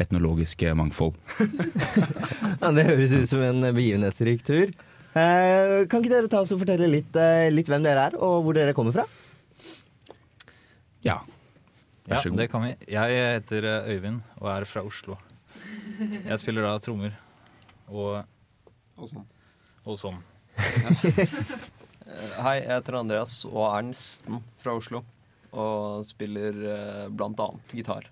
[0.00, 1.16] etnologiske mangfold.
[2.60, 4.68] Ja, det høres ut som en begivenhetsrik tur.
[5.16, 8.44] Eh, kan ikke dere ta oss og fortelle litt, eh, litt hvem dere er, og
[8.44, 9.06] hvor dere kommer fra?
[11.06, 11.16] Ja.
[12.04, 12.38] Ja, Vær så god.
[12.42, 12.70] det kan vi.
[12.92, 15.16] Jeg heter eh, Øyvind og er fra Oslo.
[16.00, 17.16] Jeg spiller da trommer
[17.88, 18.20] og
[19.00, 19.24] Og sånn.
[19.90, 20.20] Og sånn.
[22.44, 25.02] Hei, jeg heter Andreas og er nesten fra Oslo.
[25.50, 28.06] Og spiller eh, blant annet gitar.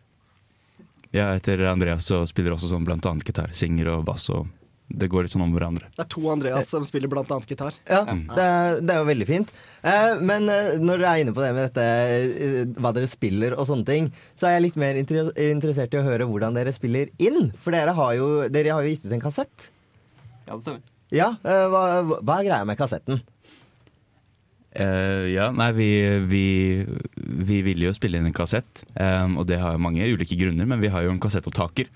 [1.15, 3.55] Jeg heter Andreas og spiller også sånn blant annet gitar.
[3.57, 4.49] Synger og bass og
[4.89, 5.91] det går litt sånn om hverandre.
[5.93, 7.77] Det er to Andreas som spiller blant annet gitar.
[7.85, 9.51] Ja, det er, det er jo veldig fint.
[9.85, 13.59] Eh, men eh, når dere er inne på det med dette, eh, hva dere spiller
[13.59, 14.09] og sånne ting,
[14.41, 17.51] så er jeg litt mer inter interessert i å høre hvordan dere spiller inn.
[17.61, 19.69] For dere har jo, dere har jo gitt ut en kassett.
[20.49, 20.98] Ja, det stemmer.
[21.15, 21.83] Ja, eh, hva,
[22.21, 23.23] hva er greia med kassetten?
[24.79, 25.89] Uh, ja, nei, vi,
[26.29, 26.43] vi,
[27.17, 30.67] vi ville jo spille inn en kassett, Um, og det har jo mange ulike grunner,
[30.69, 31.91] men vi har jo en kassettopptaker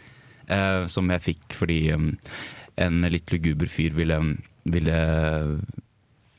[0.50, 2.08] Uh, som jeg fikk fordi um,
[2.82, 4.16] en litt luguber fyr ville,
[4.66, 4.96] ville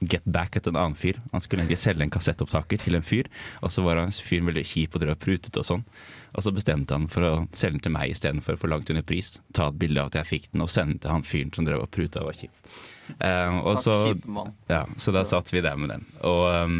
[0.09, 1.19] get back etter en annen fyr.
[1.31, 3.29] Han skulle egentlig selge en kassettopptaker til en fyr,
[3.61, 5.85] og så var han fyren veldig kjip og drev og prutet og sånn.
[6.33, 9.35] Og så bestemte han for å selge den til meg istedenfor for langt under pris.
[9.53, 11.67] Ta et bilde av at jeg fikk den og sende den til han fyren som
[11.67, 12.73] drev og pruta og var kjip.
[13.19, 14.53] Eh, og Takk, så, mann.
[14.71, 16.07] ja, så da satt vi der med den.
[16.25, 16.79] Og, um,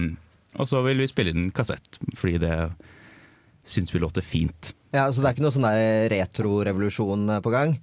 [0.57, 2.55] og så ville vi spille inn kassett, fordi det
[3.65, 4.73] syns vi låter fint.
[4.93, 5.69] Ja, Så det er ikke noe sånn
[6.13, 7.77] retrorevolusjon eh, på gang?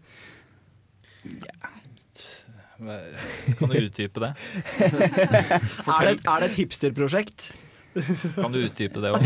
[2.80, 4.32] Kan du utdype det?
[5.90, 7.50] Er det, er det et hipsterprosjekt?
[8.36, 9.24] Kan du utdype det òg?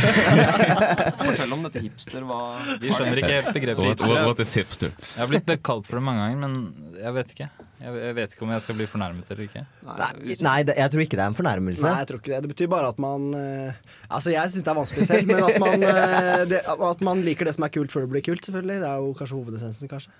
[1.21, 2.25] Fortell om dette hipster.
[2.25, 2.38] Hva
[2.81, 4.25] Vi skjønner ikke begrepet hipster.
[4.25, 4.95] what- is hipster?
[4.95, 7.49] Jeg har blitt kalt for det mange ganger, men jeg vet ikke.
[7.85, 9.64] Jeg jeg vet ikke om jeg skal bli fornærmet eller ikke.
[9.85, 10.11] Nei,
[10.47, 11.85] nei jeg tror ikke det er en fornærmelse.
[11.85, 12.43] Nei, jeg tror ikke det.
[12.47, 13.73] Det betyr bare at man eh,
[14.09, 17.45] Altså, jeg syns det er vanskelig selv, men at man, eh, det, at man liker
[17.51, 18.81] det som er kult før det blir kult, selvfølgelig.
[18.81, 20.14] Det er jo kanskje hovedessensen, kanskje.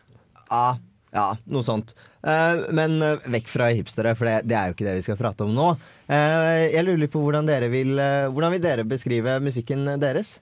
[0.51, 0.67] Ja,
[1.15, 1.95] ja, noe sånt.
[2.27, 5.19] Eh, men eh, vekk fra hipstere, for det, det er jo ikke det vi skal
[5.21, 5.69] prate om nå.
[6.11, 10.39] Eh, jeg lurer litt på hvordan dere vil Hvordan vil dere beskrive musikken deres?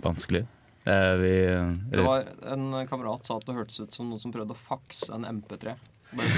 [0.00, 0.46] Vanskelig.
[0.88, 1.32] Eh, vi,
[1.92, 5.12] Det var En kamerat sa at det hørtes ut som noen som prøvde å fakse
[5.14, 5.76] en MP3.
[6.16, 6.28] Bare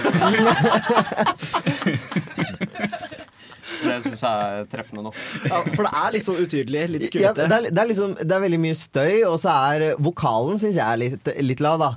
[3.82, 5.18] Det syns jeg er treffende nok.
[5.48, 8.36] Ja, for det er litt sånn utydelig, litt Ja, det, er, det, er liksom, det
[8.36, 11.92] er veldig mye støy, og så er vokalen syns jeg er litt, litt lav, da.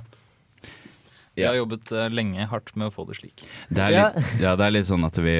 [1.36, 3.44] Jeg har jobbet eh, lenge hardt med å få det slik.
[3.68, 5.34] Det er litt, ja, det er litt sånn at vi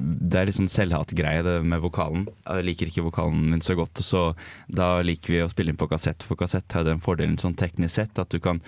[0.00, 2.24] Det er litt sånn selvhatgreie det med vokalen.
[2.46, 4.30] Jeg liker ikke vokalen min så godt, så
[4.66, 6.24] da liker vi å spille inn på kassett.
[6.24, 8.62] For kassett har den fordelen sånn teknisk sett at du kan,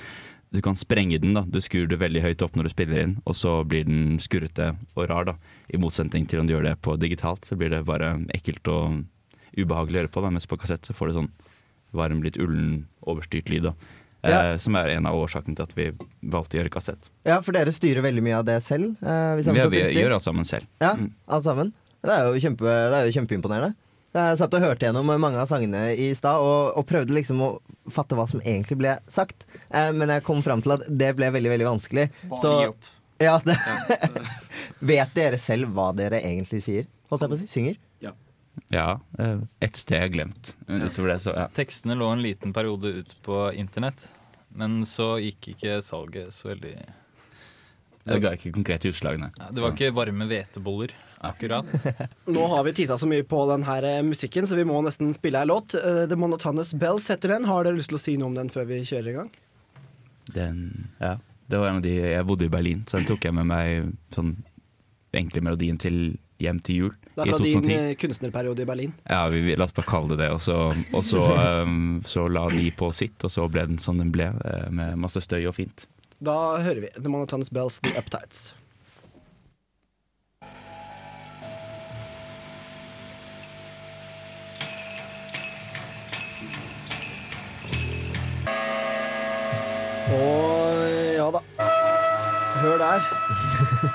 [0.52, 1.32] du kan sprenge den.
[1.34, 4.18] da Du skrur det veldig høyt opp når du spiller inn, og så blir den
[4.20, 5.24] skurrete og rar.
[5.24, 5.34] da
[5.72, 9.04] I motsetning til om du gjør det på digitalt, så blir det bare ekkelt og
[9.56, 10.22] ubehagelig å høre på.
[10.22, 11.30] da Mens på kassett så får du sånn
[11.92, 13.62] varm, litt ullen, overstyrt lyd.
[13.64, 13.74] da
[14.24, 14.52] Ja.
[14.52, 15.90] eh, Som er en av årsakene til at vi
[16.22, 17.08] valgte å gjøre kassett.
[17.26, 18.96] Ja, For dere styrer veldig mye av det selv?
[19.02, 20.66] Eh, Vi, forstått vi gjør alt sammen selv.
[20.80, 21.10] Ja, Mm.
[21.28, 21.72] alt sammen.
[22.02, 23.74] Det er jo, kjempe, det er jo kjempeimponerende.
[24.12, 27.50] Jeg satt og hørte gjennom mange av sangene i stad og, og prøvde liksom å
[27.92, 29.46] fatte hva som egentlig ble sagt.
[29.70, 32.08] Eh, men jeg kom fram til at det ble veldig veldig vanskelig.
[32.28, 32.90] Bare gi opp.
[33.22, 33.54] Ja, det,
[34.92, 36.88] Vet dere selv hva dere egentlig sier?
[37.08, 37.48] Holdt jeg på å si?
[37.52, 37.78] Synger?
[38.02, 38.12] Ja,
[38.68, 38.98] Ja.
[39.64, 40.50] ett sted glemt.
[40.68, 41.46] Utover det, så ja.
[41.56, 44.10] Tekstene lå en liten periode ut på internett,
[44.52, 46.74] men så gikk ikke salget så veldig
[48.04, 49.30] Det ga ikke konkrete utslagene.
[49.38, 51.66] Ja, Det var ikke varme hveteboller, akkurat.
[52.26, 55.12] Nå har vi tisa så mye på den her eh, musikken, så vi må nesten
[55.14, 55.74] spille ei låt.
[55.78, 57.46] Eh, The Monotonous Bells heter den.
[57.50, 59.30] Har dere lyst til å si noe om den før vi kjører i gang?
[60.34, 60.58] Den,
[61.02, 61.16] ja.
[61.50, 63.92] Det var en av de Jeg bodde i Berlin, så den tok jeg med meg
[64.14, 64.36] sånn
[65.12, 67.74] egentlig melodien til hjem til jul Det er fra din 2010.
[67.74, 68.94] eh, kunstnerperiode i Berlin.
[69.04, 70.30] Ja, vi, vi, la oss bare kalle det det.
[70.34, 71.22] Og så, og så,
[71.62, 74.32] um, så la de på sitt, og så ble den som den ble,
[74.74, 75.86] med masse støy og fint.
[76.22, 78.52] Da hører vi The Monotonous Bells, The Uptights.
[90.12, 90.82] Og
[91.16, 91.42] ja da.
[92.62, 93.06] Hør der.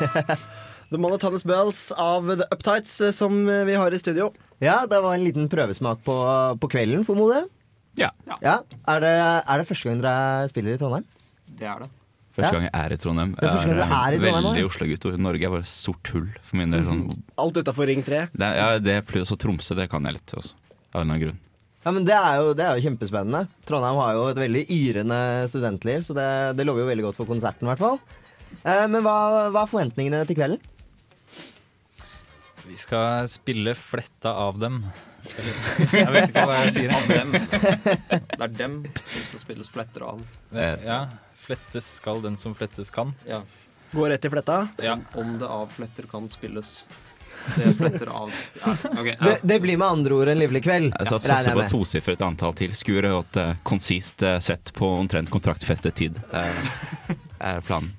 [0.92, 4.32] The Monotonous Bells av The Uptights, eh, som vi har i studio.
[4.64, 6.16] Ja, det var en liten prøvesmak på,
[6.62, 7.50] på kvelden, formoder jeg.
[7.98, 8.10] Ja.
[8.42, 8.58] ja.
[8.88, 11.08] Er, det, er det første gang dere spiller i Trondheim?
[11.60, 11.90] Det er det.
[12.38, 13.34] Første gang jeg er i Trondheim.
[13.34, 14.66] Det er første gang du er i Trondheim, veldig.
[14.70, 15.08] Oslo-gutt.
[15.10, 16.86] og Norge er bare sort hull for min del.
[16.86, 17.04] Sånn.
[17.42, 18.22] Alt utafor Ring 3.
[18.38, 20.54] Det, ja, det pluss Tromsø, det kan jeg litt også.
[20.94, 21.40] Av en eller annen grunn.
[21.88, 23.48] Ja, men det er, jo, det er jo kjempespennende.
[23.64, 26.26] Trondheim har jo et veldig yrende studentliv, så det,
[26.60, 28.02] det lover jo veldig godt for konserten, i hvert fall.
[28.58, 29.14] Eh, men hva,
[29.56, 30.60] hva er forventningene til kvelden?
[32.66, 34.82] Vi skal spille fletta av dem.
[35.96, 36.92] Jeg vet ikke hva jeg sier.
[36.92, 37.32] Av dem.
[37.38, 40.22] Det er dem som skal spilles fletter av.
[40.52, 41.02] Ja,
[41.48, 43.16] flettes skal den som flettes kan.
[43.28, 43.46] Ja.
[43.96, 44.66] Gå rett i fletta.
[44.84, 45.00] Ja.
[45.16, 46.82] Om det av fletter kan spilles.
[47.56, 48.32] Det av
[48.66, 48.74] ja.
[48.92, 49.26] okay, ja.
[49.26, 50.92] Det, det blir med andre ord en livlig kveld.
[50.92, 54.90] Jeg regner satser på et tosifret antall tilskuere og et uh, konsist uh, sett på
[55.00, 56.20] omtrent kontraktfestet tid.
[56.34, 57.94] Uh, er planen.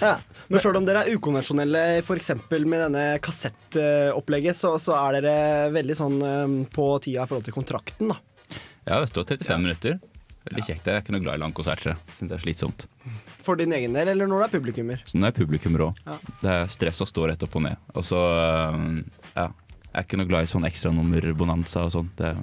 [0.00, 0.18] Ja.
[0.48, 2.34] Men sjøl om dere er ukonvensjonelle f.eks.
[2.52, 5.36] med denne kassettopplegget, så, så er dere
[5.72, 8.20] veldig sånn eh, på tida i forhold til kontrakten, da.
[8.88, 9.98] Ja, det står 35 minutter.
[10.48, 10.88] Veldig kjekt.
[10.88, 11.94] Jeg er ikke noe glad i lange konserter.
[11.94, 12.86] Jeg synes det er slitsomt.
[13.44, 15.00] For din egen del, eller når du er publikummer?
[15.08, 16.02] Så nå er det publikummer òg.
[16.08, 16.18] Ja.
[16.42, 17.80] Det er stress å stå rett opp og ned.
[17.94, 18.86] Og så øh,
[19.34, 19.48] ja.
[19.88, 22.20] Jeg er ikke noe glad i sånn ekstranummer-bonanza og sånt.
[22.20, 22.34] Det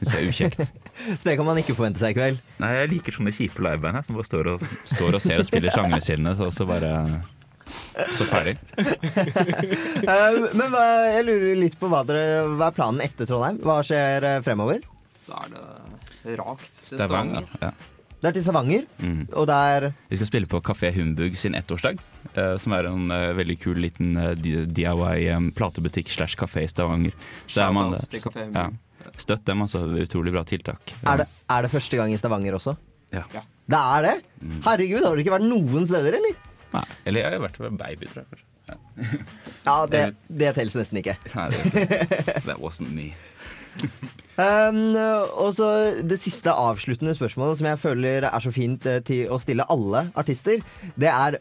[0.00, 0.62] syns jeg er ukjekt.
[1.20, 2.38] Så det kan man ikke forvente seg i kveld.
[2.62, 5.74] Nei, jeg liker sånne kjipe liveband som bare står og, står og ser og spiller
[5.76, 6.92] sangene sine, så, så bare
[8.16, 8.56] Så ferdig.
[10.06, 13.58] Eh, men hva, jeg lurer litt på hva, dere, hva er planen etter Trondheim?
[13.64, 14.84] Hva skjer eh, fremover?
[15.26, 15.62] Da er det
[16.40, 17.46] rakt til Stavanger.
[17.46, 17.60] Stavanger.
[17.62, 17.70] Ja.
[18.16, 19.28] Det er til Stavanger, Mm.
[19.36, 21.98] og er Vi skal spille på Kafé Humbug sin ettårsdag,
[22.34, 26.70] eh, som er en eh, veldig kul liten eh, DIY eh, platebutikk slash kafé i
[26.72, 27.12] Stavanger.
[27.46, 28.66] Så er man, Shoutouts til Café ja,
[29.20, 29.84] støtt dem, altså.
[30.02, 30.80] Utrolig bra tiltak.
[31.06, 32.76] er det, er det første gang i Stavanger også?
[33.12, 33.22] Ja.
[33.68, 34.16] Det er det?
[34.64, 36.34] Herregud, har du ikke vært noen steder, eller?
[36.72, 38.28] Nei, eller jeg har vært ved baby, tror jeg.
[38.32, 38.44] kanskje.
[39.66, 40.00] Ja, det,
[40.40, 41.14] det telles nesten ikke.
[41.36, 43.12] Nei, det, that wasn't me.
[44.36, 44.92] Um,
[45.40, 45.66] og så
[46.04, 50.02] Det siste avsluttende spørsmålet som jeg føler er så fint eh, til å stille alle
[50.12, 50.60] artister,
[51.00, 51.38] det er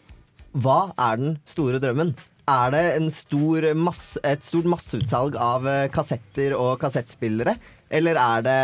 [0.55, 2.13] hva er den store drømmen?
[2.47, 7.57] Er det en stor masse, et stort masseutsalg av eh, kassetter og kassettspillere?
[7.91, 8.61] Eller er det,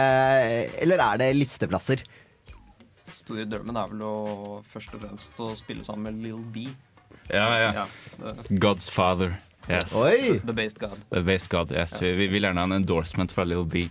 [0.85, 2.05] eller er det listeplasser?
[3.11, 4.15] Store drømmen er vel å
[4.71, 6.69] først og fremst å spille sammen med Lill B.
[7.27, 7.83] Ja, ja.
[7.83, 9.35] ja God's father.
[9.69, 9.93] Yes.
[10.01, 10.39] Oi!
[10.45, 10.97] The based god.
[11.11, 11.99] The based God, yes.
[12.01, 13.83] Vi, vi vil gjerne ha en endorsement fra Little B.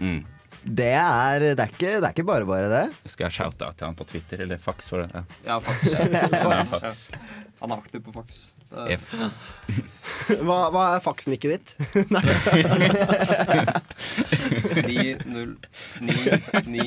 [0.00, 0.24] Mm.
[0.64, 2.86] Det er, det, er ikke, det er ikke bare bare det.
[3.12, 5.22] Skal jeg shoute out til han på Twitter, eller fax for det?
[5.44, 5.84] Ja, fax.
[5.92, 5.98] Ja,
[6.46, 6.72] Fax.
[6.80, 7.02] fax.
[7.60, 8.46] Han er aktiv på fax.
[8.74, 9.12] F.
[10.40, 11.68] Hva, hva er faksnikket ditt?
[12.10, 12.24] Nei.
[14.74, 15.56] 9, 0,
[16.00, 16.14] 9,
[16.66, 16.84] 9,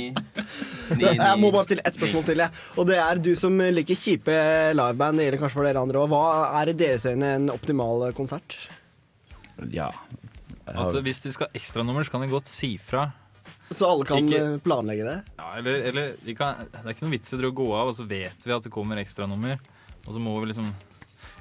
[0.97, 2.43] 9, Jeg må bare stille ett spørsmål til.
[2.43, 2.51] Jeg.
[2.77, 4.35] Og det er du som liker kjipe
[4.77, 6.11] liveband, det gjelder kanskje for dere andre òg.
[6.13, 6.23] Hva
[6.61, 8.57] er i deres øyne en optimal konsert?
[9.73, 9.89] Ja.
[10.67, 13.07] At hvis de skal ha ekstranummer, så kan de godt si fra.
[13.71, 15.17] Så alle kan Ikke- planlegge det?
[15.39, 17.95] Ja, eller, eller de kan, Det er ikke noen vits i å gå av, og
[17.95, 19.59] så vet vi at det kommer ekstranummer.
[20.07, 20.71] Og så må vi liksom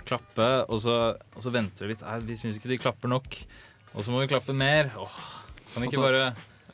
[0.06, 0.96] klappe, og så,
[1.36, 2.02] og så venter vi litt.
[2.02, 3.36] Nei, vi syns ikke de klapper nok.
[3.94, 4.90] Og så må vi klappe mer.
[4.98, 5.18] Åh,
[5.76, 6.22] kan ikke bare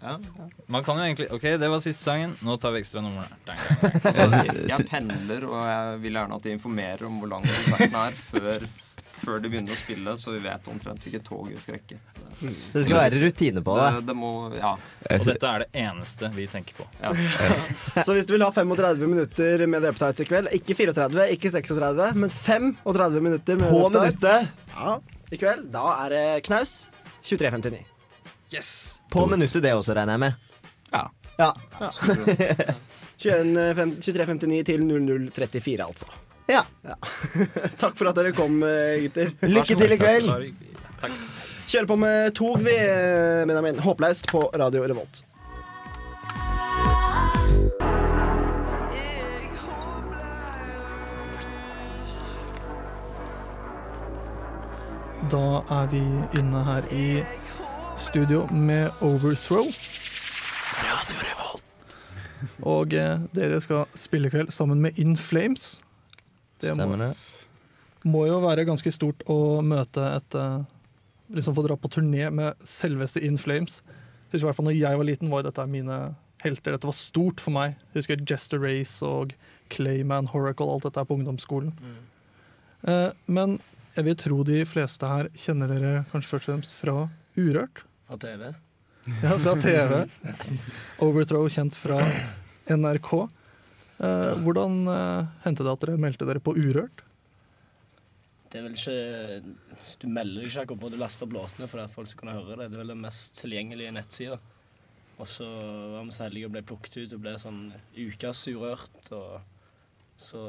[0.02, 0.16] Ja,
[0.66, 2.34] Man kan jo egentlig OK, det var siste sangen.
[2.42, 3.36] Nå tar vi ekstranumrene.
[3.46, 8.16] nummer jeg pendler, og jeg vil gjerne at de informerer om hvor lang konserten er
[8.18, 8.66] før,
[9.22, 12.00] før de begynner å spille, så vi vet omtrent hvilket tog vi skal rekke.
[12.42, 13.86] Det skal være rutine på det.
[13.94, 14.72] Det, det må, ja.
[15.06, 16.88] Og dette er det eneste vi tenker på.
[18.06, 21.54] Så hvis du vil ha 35 minutter med The Uptights i kveld, ikke 34, ikke
[21.60, 24.50] 36, men 35 minutter med På The Uptights.
[24.74, 24.98] Ja,
[25.30, 26.76] i kveld, da er det knaus
[27.22, 27.91] 23.59.
[28.52, 29.00] Yes!
[29.12, 30.32] På minuttet det også, regner jeg med.
[30.92, 31.06] Ja.
[31.38, 31.54] ja.
[31.80, 31.90] ja.
[33.22, 36.06] 23.59 til 00.34, altså.
[36.50, 36.64] Ja.
[37.80, 39.32] Takk for at dere kom, eh, gutter.
[39.48, 40.30] Lykke til i kveld.
[41.00, 41.18] Takk.
[41.70, 43.78] Kjører på med tog, vi, eh, Benjamin.
[43.80, 45.24] Håpløst på Radio Revolt.
[55.32, 56.02] Da er vi
[56.36, 57.06] inne her i
[57.96, 59.66] studio med Overthrow.
[62.66, 65.80] Og eh, dere skal spille i kveld sammen med In Flames.
[66.62, 67.10] Det må, Stemmer det.
[68.08, 70.62] må jo være ganske stort å møte et eh,
[71.32, 73.78] Liksom få dra på turné med selveste In Flames.
[73.80, 75.96] Jeg husker i hvert fall når jeg var liten, var jo dette mine
[76.42, 76.74] helter.
[76.74, 77.78] Dette var stort for meg.
[77.94, 79.32] Jeg husker Jester Race og
[79.72, 81.70] Clayman, Horacle, alt dette er på ungdomsskolen.
[82.84, 83.54] Eh, men
[83.96, 86.98] jeg vil tro de fleste her kjenner dere kanskje først og fremst fra
[87.38, 87.84] Urørt.
[88.08, 88.50] Fra TV.
[89.22, 90.02] Ja, fra TV.
[91.02, 91.98] Overthrow kjent fra
[92.70, 93.12] NRK.
[94.02, 97.02] Eh, hvordan eh, hendte det at dere meldte dere på Urørt?
[98.52, 101.80] Det er vel ikke Du melder deg ikke akkurat på du laster opp låtene for
[101.80, 102.68] at folk skal kunne høre det.
[102.68, 104.38] Det er vel den mest tilgjengelige nettsida.
[105.22, 107.62] Og så var vi så heldige og ble plukket ut og ble sånn
[107.96, 109.12] ukas urørt.
[109.16, 110.42] Og så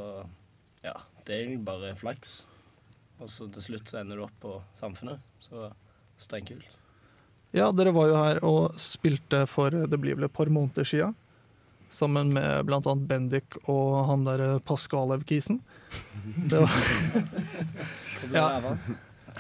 [0.84, 2.42] Ja, det er egentlig bare flaks.
[3.22, 5.22] Og så til slutt så ender du opp på Samfunnet.
[5.40, 5.70] Så
[6.22, 6.78] steinkult.
[7.54, 11.12] Ja, dere var jo her og spilte for det blir vel et par måneder sia.
[11.94, 15.62] Sammen med annet Bendik og han der Pascal Evkisen.
[16.50, 16.78] Det var
[18.34, 18.48] Ja.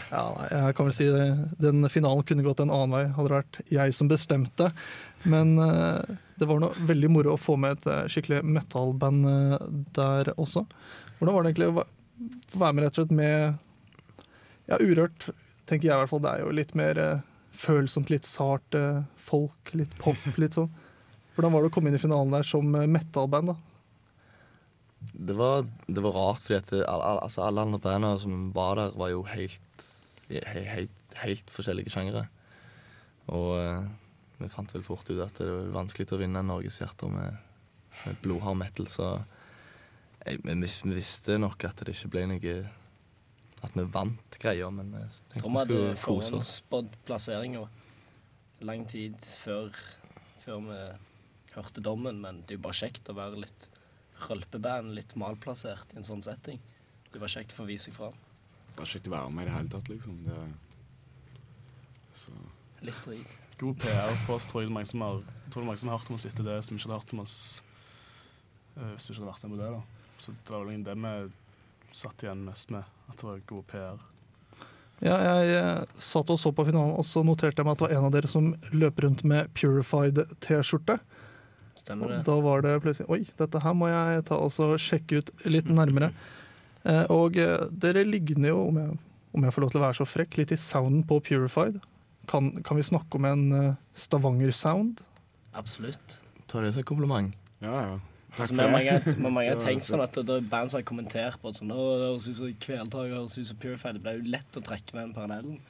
[0.09, 1.25] Ja, jeg kan vel si det.
[1.61, 4.71] Den finalen kunne gått en annen vei, hadde det vært jeg som bestemte.
[5.29, 9.67] Men eh, det var noe veldig moro å få med et eh, skikkelig metal-band eh,
[9.95, 10.65] der også.
[11.19, 11.85] Hvordan var det egentlig å
[12.57, 13.61] være med rett og slett med
[14.71, 15.29] Ja, Urørt
[15.69, 16.23] tenker jeg i hvert fall.
[16.23, 20.71] Det er jo litt mer eh, følsomt, litt sart eh, folk, litt pop, litt sånn.
[21.33, 23.59] Hvordan var det å komme inn i finalen der som eh, metal-band, da?
[25.13, 29.09] Det var, det var rart, fordi at altså alle andre bandene som var der, var
[29.11, 29.87] jo helt,
[30.29, 30.39] he,
[30.69, 32.21] helt, helt forskjellige sjangere.
[33.27, 33.83] Og uh,
[34.39, 38.61] vi fant vel fort ut at det var vanskelig å vinne Norges hjerter med blodhard
[38.61, 39.09] metal, så
[40.23, 42.55] jeg, vi, vi visste nok at det ikke ble noe
[43.63, 46.03] At vi vant greier, men jeg tenkte Om vi hadde skulle kose oss.
[46.05, 47.63] forhåndsspådd plasseringa
[48.63, 49.71] lang tid før,
[50.43, 50.81] før vi
[51.53, 53.69] hørte dommen, men det er jo bare kjekt å være litt
[54.27, 56.59] rølpeband, litt malplassert i en sånn setting.
[57.11, 58.15] Det bare kjekt å få vise seg fram.
[58.77, 60.19] Bare kjekt å være med i det hele tatt, liksom.
[60.25, 60.37] Det,
[62.17, 62.33] så.
[62.83, 63.39] Litt drit.
[63.61, 64.69] God PR for oss, tror jeg.
[64.69, 65.19] Det er mange som har,
[65.51, 67.21] tror det mange som har hørt om oss etter det, som ikke hadde hørt om
[67.23, 67.37] oss
[68.75, 69.69] eh, hvis vi ikke hadde vært med på det.
[69.75, 70.15] da.
[70.23, 71.13] Så det var vel det vi
[71.93, 74.01] satt igjen mest med, at det var god PR.
[75.03, 77.87] Ja, jeg eh, satt og så på finalen, og så noterte jeg meg at det
[77.89, 80.99] var en av dere som løp rundt med Purified T-skjorte.
[81.75, 82.19] Stemmer det.
[82.21, 85.71] Og Da var det plutselig Oi, dette her må jeg ta og sjekke ut litt
[85.71, 86.13] nærmere.
[86.83, 88.95] Eh, og eh, dere ligner jo, om jeg,
[89.31, 91.77] om jeg får lov til å være så frekk, litt i sounden på Purified.
[92.27, 93.45] Kan, kan vi snakke om en
[93.95, 94.99] Stavanger-sound?
[95.55, 96.17] Absolutt.
[96.51, 97.31] Ta det som kompliment.
[97.63, 97.95] Ja, ja.
[98.33, 101.51] Altså, vi mange, vi har tenkt sånn at det er band som har kommentert på
[101.51, 103.99] at sånn, Å, det høres ut som Kvelertak, høres ut som Purified.
[103.99, 105.61] Det ble jo lett å trekke den parallellen.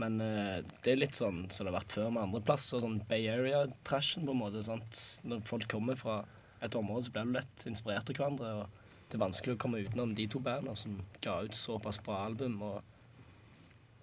[0.00, 2.84] Men uh, det er litt sånn som det har vært før med andreplasser.
[2.84, 4.64] Sånn Bay Area-trashen, på en måte.
[4.66, 5.02] sant?
[5.28, 6.22] Når folk kommer fra
[6.62, 8.54] et område, så blir du lett inspirert av hverandre.
[8.60, 12.22] og Det er vanskelig å komme utenom de to bandene som ga ut såpass bra
[12.26, 12.60] album.
[12.68, 12.80] Og,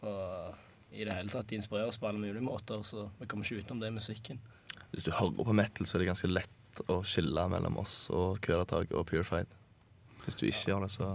[0.05, 3.45] og i det hele tatt, de inspirerer oss på alle mulige måter, så vi kommer
[3.45, 4.41] ikke utenom det i musikken.
[4.89, 6.55] Hvis du hører på metal, så er det ganske lett
[6.87, 9.49] å skille mellom oss og Kvelertak og Purified.
[10.25, 11.11] Hvis du ikke gjør det, så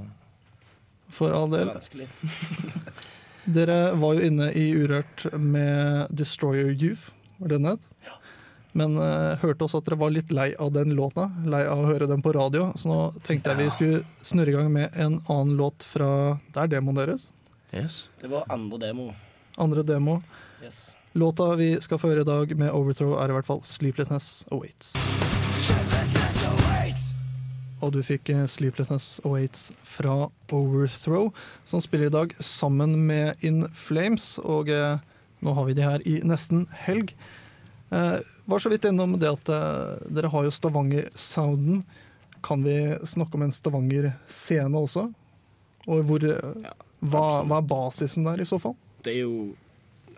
[1.12, 1.70] For all del.
[3.56, 7.90] Dere var jo inne i Urørt med Destroyer Youth, var det den het?
[8.74, 11.86] Men uh, hørte også at dere var litt lei av den låta, lei av å
[11.86, 12.72] høre den på radio.
[12.74, 16.64] Så nå tenkte jeg vi skulle snurre i gang med en annen låt fra Det
[16.64, 17.28] er demoen deres.
[17.70, 18.08] Yes.
[18.18, 19.12] Det var andre demo.
[19.62, 20.18] Andre demo.
[20.62, 20.96] Yes.
[21.14, 25.23] Låta vi skal få høre i dag med Overthrow, er i hvert fall 'Sleeplessness Awaits'.
[27.84, 31.32] Og du fikk eh, 'Sleeplessness Awaits' fra Overthrow,
[31.68, 34.38] som spiller i dag sammen med In Flames.
[34.38, 35.02] Og eh,
[35.44, 37.12] nå har vi de her i nesten helg.
[37.92, 41.84] Eh, var så vidt innom det at eh, dere har jo Stavanger-sounden.
[42.44, 45.10] Kan vi snakke om en Stavanger-scene også?
[45.84, 46.72] Og hvor, eh,
[47.04, 48.78] hva, hva er basisen der, i så fall?
[49.04, 49.52] Det er jo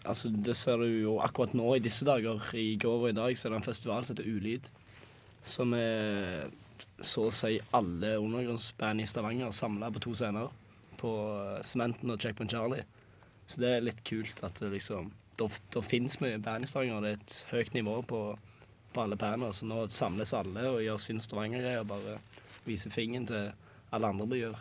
[0.06, 2.38] Altså, det ser du jo akkurat nå i disse dager.
[2.54, 4.68] I går og i dag så er det en festival som heter Ulyd.
[5.46, 6.48] Som er
[7.00, 10.50] så å si alle undergrunnsband i Stavanger samla på to scener.
[11.00, 11.12] På
[11.66, 12.84] Sementen og Checkpoint Charlie.
[13.46, 17.04] Så det er litt kult at det liksom da fins mye band i Stavanger.
[17.04, 18.20] Det er et høyt nivå på,
[18.94, 19.52] på alle bandene.
[19.54, 22.18] Så nå samles alle og gjør sin Stavanger-greie og bare
[22.66, 23.50] viser fingeren til
[23.94, 24.60] alle andre byer.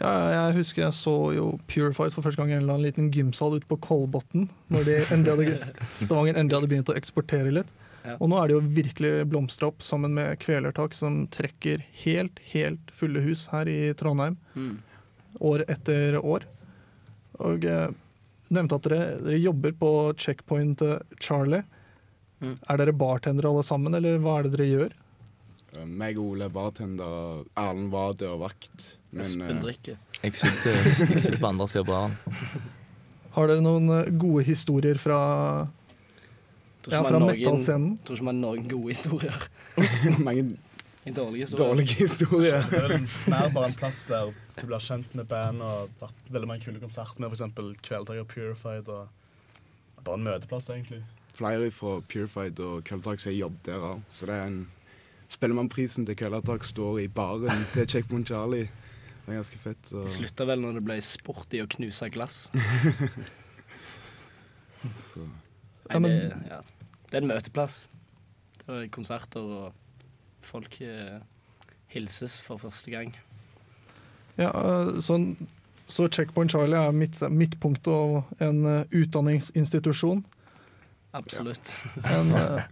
[0.00, 3.68] Ja, jeg husker jeg så jo Purified for første gang i en liten gymsal ute
[3.70, 4.48] på Kolbotn.
[4.72, 5.72] Når de endelig hadde,
[6.06, 7.72] Stavanger endelig hadde begynt å eksportere litt.
[8.04, 8.18] Ja.
[8.20, 12.92] Og nå er det jo virkelig blomstra opp sammen med Kvelertak, som trekker helt, helt
[12.92, 14.36] fulle hus her i Trondheim.
[14.54, 14.74] Mm.
[15.40, 16.44] År etter år.
[17.44, 17.88] Og eh,
[18.52, 21.64] nevnte at dere, dere jobber på Checkpoint eh, Charlie.
[22.44, 22.58] Mm.
[22.68, 24.94] Er dere bartendere alle sammen, eller hva er det dere gjør?
[25.78, 27.42] Eh, Meg og Ole er bartender.
[27.56, 28.90] Erlend var dørvakt.
[29.14, 29.98] Men Espen eh, drikker.
[30.20, 32.68] Jeg sitter, jeg sitter på andre siden av baren.
[33.34, 35.18] Har dere noen gode historier fra,
[36.84, 37.98] Tror ja, fra metal-scenen.
[38.04, 39.48] Tror ikke man har noen gode historier.
[40.26, 40.44] mange
[41.16, 41.66] dårlige historier.
[41.66, 42.62] dårlige historier.
[42.70, 42.94] Det er
[43.32, 46.80] mer bare en plass der du blir kjent med band og vært veldig mange kule
[46.82, 47.80] konserter med f.eks.
[47.84, 48.88] Kveldtaker Purified.
[48.88, 51.02] og Bare en møteplass, egentlig.
[51.34, 54.04] Flere fra Purified og Kveldtak som har jobbet der òg.
[54.12, 54.64] Så det er en
[55.34, 58.68] Spellemannprisen til Kveldtak står i baren til Checkpoint Charlie.
[59.24, 59.80] Det er ganske fett.
[59.88, 60.02] Så.
[60.04, 62.36] Det slutta vel når det ble sport i å knuse glass.
[65.00, 65.24] Så.
[65.88, 66.12] Nei, det,
[66.50, 66.60] ja.
[67.10, 67.88] Det er en møteplass.
[68.60, 69.72] Det er konserter, og
[70.44, 71.20] folk eh,
[71.92, 73.14] hilses for første gang.
[74.38, 75.18] Ja, eh, så,
[75.86, 80.24] så Checkpoint Charlie er midt, midtpunktet og en uh, utdanningsinstitusjon.
[81.14, 81.76] Absolutt.
[82.10, 82.62] En, uh,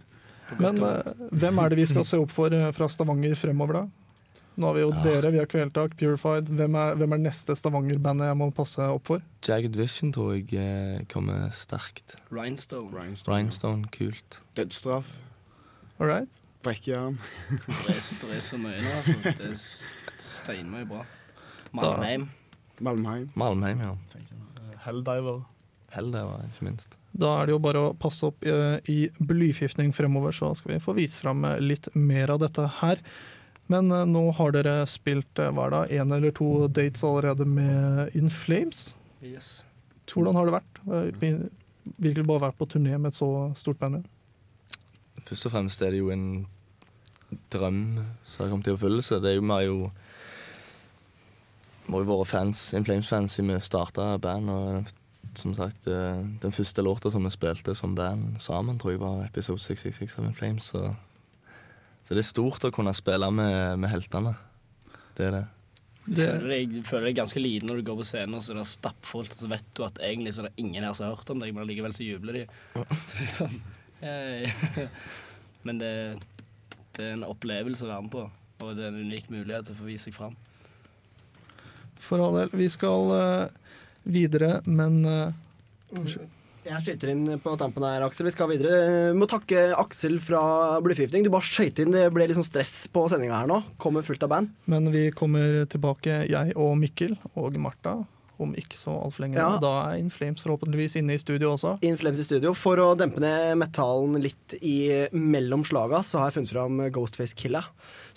[0.59, 4.02] men uh, hvem er det vi skal se opp for fra Stavanger fremover, da?
[4.53, 6.51] Nå har vi jo dere, vi har Kvelertak, Purified.
[6.53, 9.23] Hvem er, hvem er neste Stavanger-bandet jeg må passe opp for?
[9.47, 12.19] Jagged Vision tror jeg eh, kommer sterkt.
[12.29, 12.93] Rhinestone.
[13.25, 14.41] Rhinestone, kult.
[14.59, 15.15] Dødsstraff.
[15.97, 16.29] All right.
[16.63, 17.17] Brekkjern.
[17.87, 19.17] Det er, så mye nå, altså.
[19.25, 19.57] Det er
[20.21, 21.01] steinmye bra.
[21.73, 22.29] Malmheim.
[22.83, 23.27] Malmheim.
[23.35, 23.97] Malmheim, ja.
[24.85, 25.41] Helldiver.
[25.93, 26.97] Helldiver, ikke minst.
[27.13, 30.81] Da er det jo bare å passe opp eh, i blyforgiftning fremover, så skal vi
[30.81, 33.01] få vise fram eh, litt mer av dette her.
[33.71, 37.47] Men eh, nå har dere spilt eh, hva er det, én eller to dates allerede
[37.47, 38.91] med In Flames.
[39.23, 39.65] Yes.
[40.11, 40.81] Hvordan har det vært?
[40.87, 41.35] Eh,
[41.99, 43.27] Virkelig bare vært på turné med et så
[43.59, 44.05] stort band?
[45.27, 46.45] Først og fremst er det jo en
[47.51, 47.81] drøm
[48.23, 49.19] som har kommet i oppfyllelse.
[49.19, 49.77] Det er jo, vi har jo
[51.91, 54.49] må jo være fans, In Flames-fans siden vi starta band.
[54.49, 54.93] Og
[55.35, 59.25] som sagt, eh, den første låta som vi spilte som band sammen, tror jeg var
[59.25, 60.63] episode 666 av In Flames.
[60.63, 60.95] Så,
[62.03, 64.33] så det er stort å kunne spille med, med heltene.
[65.15, 65.43] Det er det.
[66.03, 68.59] Du føler deg, føler deg ganske liten når du går på scenen, og så er
[68.59, 71.15] det stappfullt, og så vet du at egentlig så er det ingen her som har
[71.15, 72.43] hørt om deg, men allikevel så jubler de.
[73.07, 73.59] Så det er sånn
[74.01, 74.89] hey.
[75.63, 75.93] Men det,
[76.97, 78.25] det er en opplevelse å være med på,
[78.65, 80.35] og det er en unik mulighet til å få vise seg fram.
[82.03, 82.51] For all del.
[82.59, 86.03] Vi skal eh, videre, men eh,
[86.63, 88.27] Jeg skyter inn på tampen her, Aksel.
[88.29, 88.77] Vi skal videre.
[89.11, 90.43] Vi må takke Aksel fra
[90.83, 91.25] Blueforgifting.
[91.25, 91.91] Du bare skøyt inn.
[91.91, 93.57] Det ble litt sånn stress på sendinga her nå.
[93.83, 94.53] Kommer fullt av band.
[94.71, 97.97] Men vi kommer tilbake, jeg og Mikkel og Martha,
[98.41, 99.37] om ikke så altfor lenge.
[99.37, 99.57] Ja.
[99.61, 101.75] Da er In Flames forhåpentligvis inne i studio også.
[101.85, 102.53] In Flames i studio.
[102.57, 104.77] For å dempe ned metallen litt i
[105.13, 107.63] mellom slaga, så har jeg funnet fram Ghostface Killa.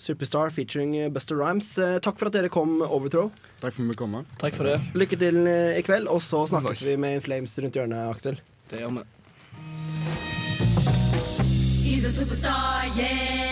[0.01, 1.69] Superstar featuring Buster Rhymes.
[1.81, 3.29] Eh, Takk for at dere kom, Overthrow.
[3.61, 4.17] Takk for at vi kom.
[4.41, 4.77] Takk for det.
[4.97, 8.41] Lykke til eh, i kveld, og så snakkes vi med In Flames rundt hjørnet, Aksel.
[8.71, 9.05] Det gjør vi.
[11.87, 13.46] He's a superstar, yeah.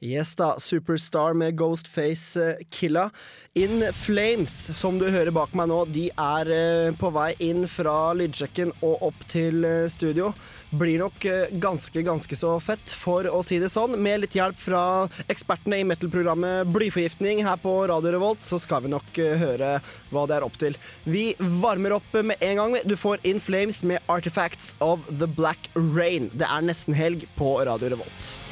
[0.00, 3.10] Yes da, Superstar med Ghostface eh, Killa.
[3.52, 8.14] In Flames, som du hører bak meg nå, de er eh, på vei inn fra
[8.16, 10.30] lydsjekken og opp til eh, studio.
[10.72, 11.26] Blir nok
[11.60, 13.98] ganske, ganske så fett, for å si det sånn.
[14.00, 14.82] Med litt hjelp fra
[15.28, 19.76] ekspertene i metal-programmet Blyforgiftning her på Radio Revolt, så skal vi nok høre
[20.14, 20.78] hva det er opp til.
[21.04, 22.78] Vi varmer opp med en gang.
[22.88, 26.30] Du får In Flames med Artifacts of the Black Rain.
[26.32, 28.49] Det er nesten helg på Radio Revolt.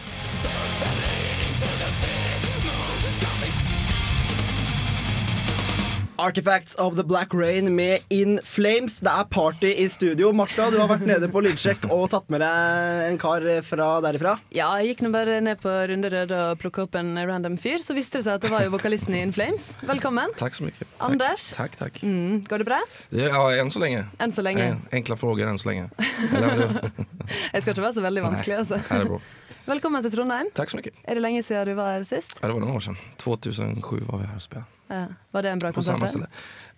[6.19, 8.97] Artifacts of the Black Rain med In Flames.
[9.01, 10.33] Det er party i studio.
[10.35, 14.33] Martha, du har vært nede på lydsjekk og tatt med deg en kar fra derifra.
[14.51, 17.85] Ja, jeg gikk nå bare ned på Runde Røde og plukka opp en random fyr.
[17.87, 19.69] Så viste det seg at det var jo vokalisten i In Flames.
[19.87, 20.35] Velkommen.
[20.43, 20.91] Takk så mye.
[21.07, 21.53] Anders.
[21.55, 22.03] Takk, takk.
[22.03, 22.81] Mm, går det bra?
[23.14, 24.03] Ja, enn så lenge.
[24.19, 24.66] Enn så lenge.
[24.75, 25.87] En- enkle frågor enn så lenge.
[26.33, 26.66] Eller,
[27.55, 28.83] Jeg skal ikke være så veldig vanskelig, altså.
[28.89, 29.23] Nei, det er bra.
[29.69, 30.49] Velkommen til Trondheim.
[30.57, 30.91] Takk så mye.
[31.05, 32.39] Er det lenge siden du var her sist?
[32.39, 32.97] Ja, det var noen år siden.
[33.21, 34.64] 2007 var vi her og spilte.
[34.89, 35.01] Ja.
[35.37, 36.25] Var det en bra konsert?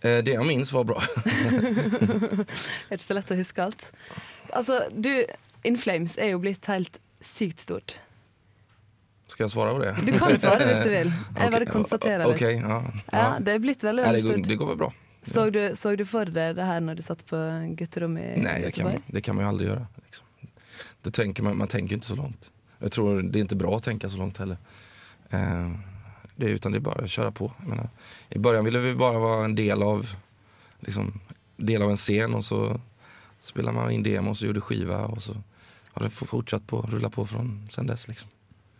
[0.03, 0.99] Eh, Det jeg minns var bra.
[0.99, 1.31] Det
[2.91, 3.87] er ikke så lett å huske alt.
[4.59, 5.13] Altså, du,
[5.63, 7.95] In Flames er jo blitt helt sykt stort.
[9.31, 9.95] Skal jeg svare på det?
[10.11, 11.15] Du kan svare hvis du vil.
[11.39, 12.41] Jeg bare konstaterer litt.
[12.43, 12.83] Okay, ja.
[13.15, 14.49] Ja, det er blitt veldig, veldig stort.
[14.51, 14.93] det går vel bra.
[15.23, 17.39] Så du, så du for deg det her når du satt på
[17.79, 18.57] gutterommet i Nei?
[18.67, 19.85] Nei, det kan man jo aldri gjøre.
[20.09, 20.55] Liksom.
[21.07, 22.51] Det tänker man, man jo ikke så långt.
[22.81, 24.57] Jag tror det är inte bra att tänka så långt heller.
[25.31, 25.71] Eh,
[26.37, 27.53] det, er utan det är bara att köra på.
[27.67, 27.89] Menar,
[28.31, 30.15] I början ville vi bara vara en del av,
[30.81, 31.21] liksom,
[31.57, 32.81] del av en scen och så
[33.41, 35.37] spelade man in demos och gjorde skiva och så
[35.93, 38.09] har det fortsatt på, rulla på från sen dess.
[38.09, 38.29] Liksom.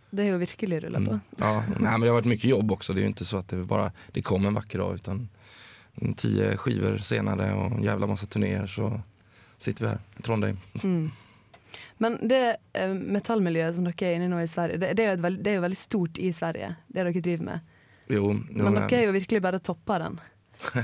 [0.09, 1.11] Det er jo virkelig rulla på.
[1.11, 1.19] Mm.
[1.37, 2.93] Ja, nej, men det har vært mye jobb også.
[2.93, 5.21] Det er jo ikke så at det bare det kom en vacker dag utan
[6.19, 8.89] tio skivor senere og en jævla masse turnéer så
[9.61, 10.59] sitter vi her i Trondheim.
[10.83, 11.11] Mm.
[12.01, 12.41] Men det
[12.73, 15.53] eh, metallmiljøet som dere er inne i nå i Sverige, det, det, er veld, det
[15.53, 17.73] er jo veldig stort i Sverige, det dere driver med.
[18.11, 20.17] Jo, jo, Men dere er jo virkelig bare toppa den.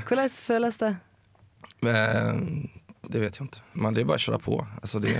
[0.07, 0.93] Hvordan føles det?
[3.07, 3.61] Det vet jeg ikke.
[3.79, 4.55] Men det er bare å kjøre på.
[4.81, 5.13] Altså det,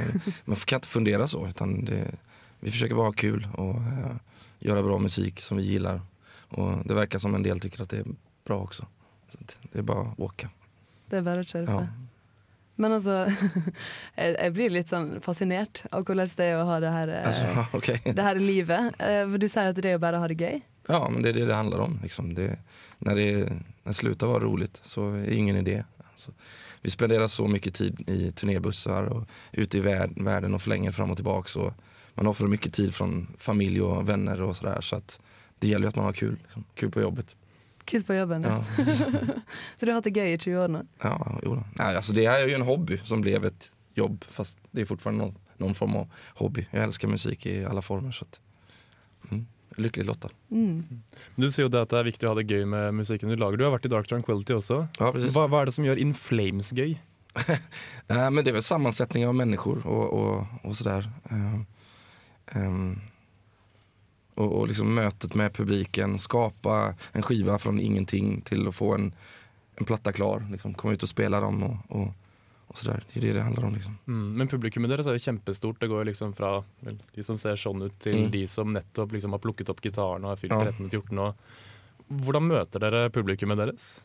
[0.50, 1.40] man kan ikke fundere så.
[1.48, 2.02] Utan det,
[2.60, 6.02] vi forsøker bare å ha kul og uh, gjøre bra musik som vi gillar.
[6.60, 8.10] Og det virker som en del tycker det er
[8.48, 8.84] bra også.
[9.32, 10.50] Så det er bare å åke.
[11.08, 11.80] Det er bare å kjøre på.
[11.86, 12.17] Ja.
[12.78, 13.26] Men altså,
[14.20, 17.66] jeg, jeg blir litt sånn fascinert av hvordan det er å ha det her, altså,
[17.78, 18.02] okay.
[18.06, 18.98] det her livet.
[19.02, 20.62] Eh, For du sier at det er å bare å ha det gøy.
[20.88, 21.98] Ja, men det er det det handler om.
[22.04, 22.32] Liksom.
[22.38, 22.52] Det,
[23.00, 25.84] når det, när det slutar vara roligt så er det ingen idé.
[26.12, 26.32] Altså,
[26.82, 31.18] vi spenderer så mye tid i turnébusser og ute i verden världen forlenger fram og
[31.18, 31.50] tilbake.
[31.50, 31.74] Så
[32.16, 35.02] man for mye tid från familj venner, vänner så, der, Så
[35.60, 36.38] det gjelder jo at man har kul.
[36.44, 36.64] Liksom.
[36.76, 37.36] Kul på jobbet.
[37.88, 38.58] Kult på jobben, ja.
[39.80, 40.84] Så du har hatt det gøy i 20 år nå?
[41.04, 41.16] Ja,
[41.46, 41.66] jo da.
[41.80, 44.26] Nei, altså, det er jo en hobby som ble et jobb.
[44.34, 46.68] Fast det er fortsatt noen, noen, form av hobby.
[46.74, 48.12] Jeg elsker musik i alle former.
[48.16, 48.40] Så at,
[49.32, 49.46] mm,
[49.80, 50.36] lyckligt lottad.
[50.52, 51.02] Mm.
[51.38, 53.40] Du sier jo det at det er viktig å ha det gøy med musikken du
[53.40, 53.60] lager.
[53.60, 54.84] Du har vært i Dark Tranquility også.
[55.00, 55.32] Ja, precis.
[55.36, 56.98] Hva, hva er det som gjør In Flames gøy?
[58.10, 61.10] Men det er vel sammensetning av mennesker og, og, och sådär.
[61.30, 61.66] Um,
[62.52, 63.00] ehm,
[64.38, 69.12] och, och liksom mötet med publiken, skapa en skiva från ingenting till att få en,
[69.76, 70.46] en platta klar.
[70.52, 72.08] Liksom, komma ut och spela dem och, och,
[72.68, 73.04] och sådär.
[73.14, 73.74] Det är det det handlar om.
[73.74, 73.98] Liksom.
[74.08, 75.80] Mm, men publikummet deres er jo kjempestort.
[75.80, 78.32] Det går liksom fra vel, de som ser sånn ut, til Mm.
[78.32, 80.72] de som nettopp liksom har plukket opp gitaren og har fylt Ja.
[80.72, 81.34] 13-14 år.
[82.08, 84.02] Hvordan møter dere publikummet deres?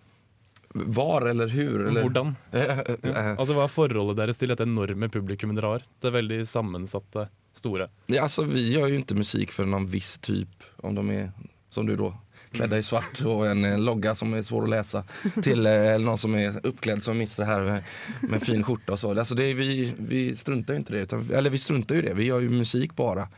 [0.74, 1.86] Var eller hur?
[1.88, 2.02] Eller?
[2.02, 2.36] Hvordan?
[2.52, 3.34] Ja.
[3.36, 5.82] Altså, Hva er forholdet deres til dette enorme publikummet dere har?
[6.00, 7.88] Det er veldig sammensatte, store.
[8.06, 11.32] Ja, alltså, vi gör ju inte musik för någon viss typ, om de är
[11.68, 12.14] som du då,
[12.52, 15.04] klädda i svart och en eh, logga som är svår att läsa
[15.42, 17.84] till eh, eller någon som är uppklädd som Mr här med,
[18.20, 19.18] med fin skjorta och så.
[19.18, 22.14] Alltså, det är, vi, vi struntar ju inte det, utan, eller vi struntar ju det,
[22.14, 23.28] vi gör ju musik bara.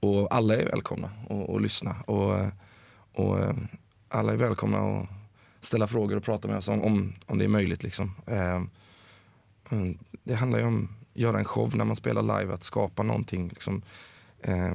[0.00, 1.96] Och alla är välkomna att att lyssna.
[2.06, 2.34] Och,
[3.12, 3.54] och eh,
[4.08, 5.08] alla är välkomna att
[5.60, 7.82] ställa frågor och prata med oss om, om, om det är möjligt.
[7.82, 8.14] Liksom.
[9.70, 10.88] Mm, Det handlar ju om
[11.18, 13.48] göra en show när man spelar live, att skapa någonting.
[13.48, 13.82] Liksom,
[14.40, 14.74] eh,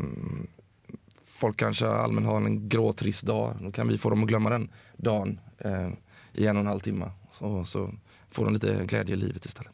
[1.26, 3.56] folk kanske allmänt har en grå trist dag.
[3.62, 5.90] Då kan vi få dem att glömma den dagen eh,
[6.34, 7.12] i en och en halv timme.
[7.32, 7.90] Så, så
[8.32, 9.72] får de lite glädje i livet istället.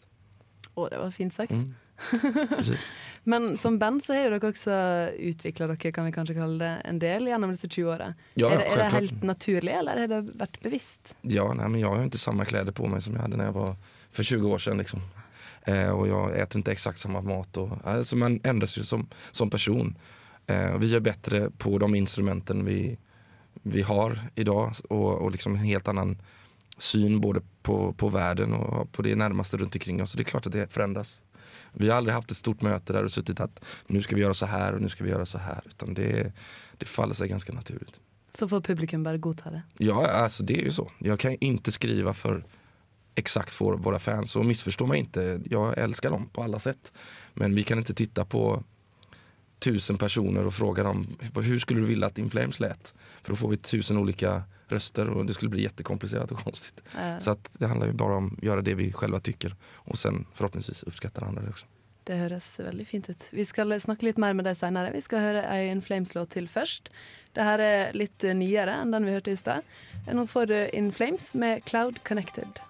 [0.74, 1.52] Å, det var fint sagt.
[1.52, 1.76] Mm.
[3.24, 4.76] Men som band så har dere også
[5.20, 8.14] utvikla dere, kan vi kanskje kalle det, en del gjennom disse 20 åra.
[8.40, 11.14] Ja, er, det, er det helt naturlig, eller har det vært bevisst?
[11.22, 13.52] Ja, nei, men Jeg har jo ikke samme klær på meg som jeg hadde når
[13.52, 13.76] jeg var
[14.10, 14.84] for 20 år siden.
[14.86, 15.04] Liksom.
[15.66, 17.58] Eh, och jag äter inte exakt samma mat.
[17.58, 19.98] Och, alltså man ändras ju som, som person.
[20.48, 22.98] Eh, vi är bättre på de instrumenten vi,
[23.54, 26.18] vi har idag och, och liksom en helt annan
[26.78, 30.12] syn både på, på världen och på det närmaste runt omkring oss.
[30.12, 31.22] Så det är klart att det förändras.
[31.74, 34.34] Vi har aldrig haft ett stort möte där och suttit att nu ska vi göra
[34.34, 35.62] så här och nu ska vi göra så här.
[35.66, 36.34] Utan det,
[36.78, 38.00] det faller sig ganska naturligt.
[38.34, 39.62] Så får publiken bare godta det.
[39.78, 40.92] Ja, alltså det är ju så.
[41.00, 42.46] Jag kan inte skriva för
[43.20, 44.36] exakt för våra fans.
[44.36, 46.92] Och missförstå mig inte, jag älskar dem på alla sätt.
[47.34, 48.64] Men vi kan inte titta på
[49.60, 52.94] tusen personer och fråga dem hur skulle du vilja att In Flames lät?
[53.22, 56.82] För då får vi tusen olika röster och det skulle bli jättekomplicerat och konstigt.
[56.98, 57.20] Äh.
[57.20, 60.26] Så att det handlar ju bara om att göra det vi själva tycker och sen
[60.34, 61.66] förhoppningsvis uppskattar andra det också.
[62.04, 63.28] Det høres veldig fint ut.
[63.32, 64.90] Vi skal snakke litt mer med deg seinere.
[64.96, 66.90] Vi skal høre ei In Flames-låt til først.
[67.38, 69.68] Det her er litt nyere enn den vi hørte i stad.
[70.10, 72.64] Nå får du In Flames med Cloud Connected.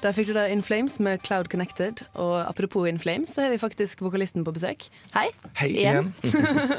[0.00, 2.00] Der fikk du da In Flames med Cloud Connected.
[2.16, 4.86] Og apropos In Flames, så har vi faktisk vokalisten på besøk.
[5.12, 5.26] Hei.
[5.60, 6.14] Hei igjen.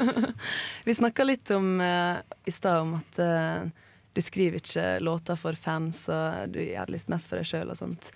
[0.88, 3.68] vi snakka litt om uh, i stad om at uh,
[4.12, 7.70] du skriver ikke låter for fans, og du gjør det litt mest for deg sjøl
[7.70, 8.10] og sånt.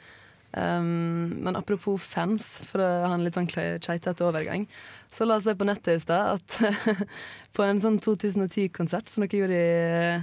[0.50, 4.66] Um, men apropos fans, for å ha en litt sånn keitete overgang,
[5.14, 7.06] så la oss se på nettet i stad at
[7.54, 10.16] på en sånn 2010-konsert som dere gjorde i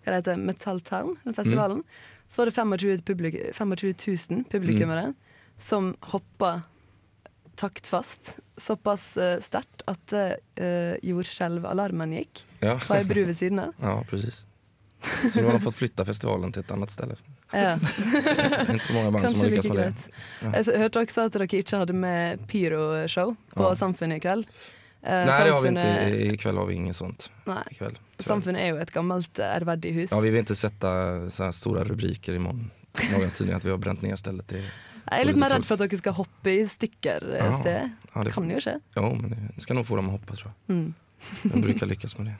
[0.00, 1.84] hva det heter, Metal Town, den festivalen,
[2.30, 3.96] så var det 25, publik 25
[4.30, 5.08] 000 publikummere
[5.58, 6.60] som hoppa
[7.60, 12.76] taktfast såpass uh, sterkt at uh, jordskjelvalarmen gikk Ja.
[12.86, 13.74] på ei bru ved siden av.
[13.82, 14.44] Ja, precis.
[15.02, 17.14] Så nå har de fått flytta festivalen til et annet sted.
[17.52, 17.74] Ja.
[18.68, 20.18] Inte så mange band som Kanskje har lykkes like med det.
[20.44, 20.50] Ja.
[20.60, 23.74] Jeg hørte også at dere ikke hadde med pyroshow på Ja.
[23.80, 24.44] Samfunnet i kveld.
[25.02, 26.32] Eh, Nej, det har vi ikke.
[26.34, 27.30] I kveld har vi inget sånt.
[27.48, 27.62] Nei.
[27.72, 27.96] Ikväll.
[28.20, 30.12] Samfunnet er jo et gammelt, eh, ærverdig hus.
[30.12, 30.90] Ja, vi vil ikke sette
[31.32, 34.44] sånne store stora rubriker i Morgons tidning at vi har brent ned stedet.
[34.50, 34.60] Det
[35.10, 37.88] Jeg er litt mer redd for at dere skal hoppe i stykker et sted.
[38.14, 38.76] Ja, det- Kan jo skje.
[38.96, 40.76] Jo, men det skal nog få dem å hoppe, tror jeg.
[40.76, 40.94] Mm.
[41.50, 42.36] De bruker lykkes med det.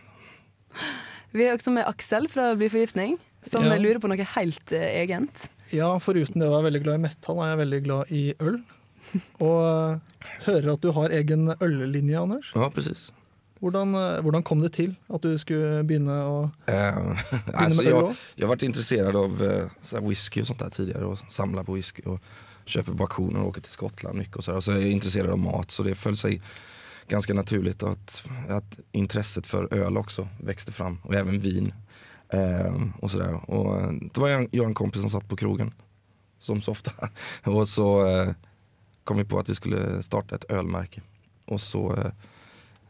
[1.33, 3.79] Vi er også med Aksel fra Bli forgiftning, som Ja.
[3.79, 5.49] lurer på noe helt uh, egent.
[5.73, 8.61] Ja, foruten det å være veldig glad i metal, er jeg veldig glad i øl.
[9.47, 12.53] Og eh, hører at du har egen øllinje, Anders.
[12.57, 13.09] Ja, precis.
[13.61, 16.37] Hvordan, eh, hvordan kom det til at du skulle begynne å
[16.67, 18.15] begynne med öl jag, då?
[18.37, 21.65] Jeg har vært interessert av eh, så här whisky og sånt der tidligere, og samla
[21.65, 22.19] på whisky og
[22.71, 24.37] kjøpe på og och åker til Skottland mye.
[24.37, 26.41] Og så, så er jeg interessert av mat så det følte seg
[27.09, 31.73] ganske naturlig at, att for øl også också växte fram og også vin.
[32.33, 33.51] Eh, og sådär.
[33.51, 35.73] Och eh, det var jeg, och en kompis som satt på krogen
[36.39, 36.91] som så ofte.
[37.45, 38.35] og så eh,
[39.05, 41.01] kom vi på att vi skulle starta ett ölmärke.
[41.45, 42.11] Och så eh,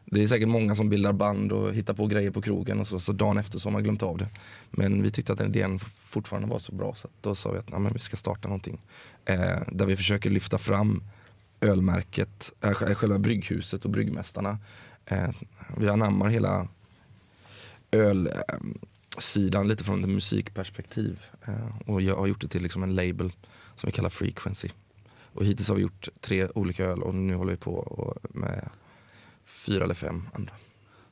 [0.05, 2.99] det är säkert många som bildar band och hittar på grejer på krogen och så,
[2.99, 4.27] så dagen efter har man glömt av det.
[4.71, 7.69] Men vi tyckte att den idén fortfarande var så bra så da sa vi att
[7.79, 8.81] "Nej, vi ska starta någonting.
[9.25, 11.03] Eh, där vi försöker lyfta fram
[11.61, 14.57] ölmärket, eh, sj- själva brygghuset och bryggmästarna.
[15.05, 15.29] Eh,
[15.77, 16.67] vi anammar hela
[17.91, 21.19] ölsidan lite från ett musikperspektiv.
[21.45, 23.31] Eh, och har gjort det till liksom en label
[23.75, 24.69] som vi kallar Frequency.
[25.33, 28.69] Och hittills har vi gjort tre olika öl och nu håller vi på med
[29.45, 30.53] fyra eller fem andra.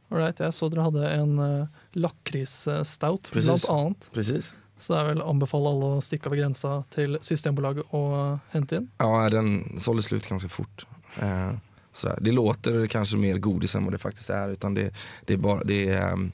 [0.10, 4.08] Alright, jeg så dere hadde en uh, lakris-stout, blant annet.
[4.14, 4.56] Precis.
[4.82, 8.88] Så jeg vil anbefale alle å stikke over grensa til Systembolaget og uh, hente inn.
[8.98, 10.88] Ja, den solgte slutt ganske fort.
[11.22, 11.60] Uh.
[12.00, 14.56] Det låter kanskje mer godis enn det faktisk er.
[14.56, 14.90] Utan det,
[15.28, 16.30] det er, bare, det er um,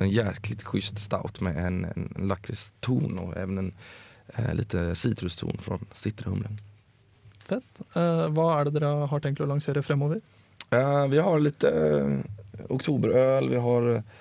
[0.00, 3.72] en jæklig schysst stout med en, en lakriston og even en
[4.38, 6.60] uh, litt citruston fra citronhumlen.
[7.52, 7.82] Fett.
[7.94, 10.22] Eh, hva er det dere har tenkt å lansere fremover?
[10.72, 12.18] Eh, vi har litt uh,
[12.72, 14.16] oktoberöl, vi har eh,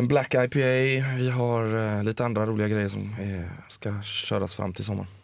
[0.00, 0.74] en black IPA,
[1.20, 3.08] vi har uh, andre rolige greier grejer som
[3.70, 5.16] skal kjøres frem fram sommeren sommaren.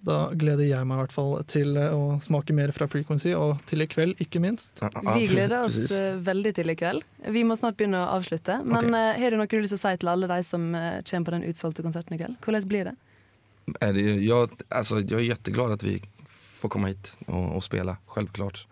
[0.00, 3.60] Da gleder jeg meg i hvert fall til eh, å smake mer fra Frequency, og
[3.68, 4.80] til i kveld, ikke minst.
[4.80, 6.22] Vi gleder oss Precis.
[6.24, 7.04] veldig til i kveld.
[7.36, 8.62] Vi må snart begynne å avslutte.
[8.64, 9.20] Men okay.
[9.20, 11.46] har du noe du til å si til alle de som eh, kommer på den
[11.50, 12.38] utsolgte konserten i kveld?
[12.46, 12.96] Hvordan blir det?
[13.80, 16.02] Är det, jag, alltså, jag är jätteglad att vi
[16.60, 18.66] får komma hit och, och spela, självklart.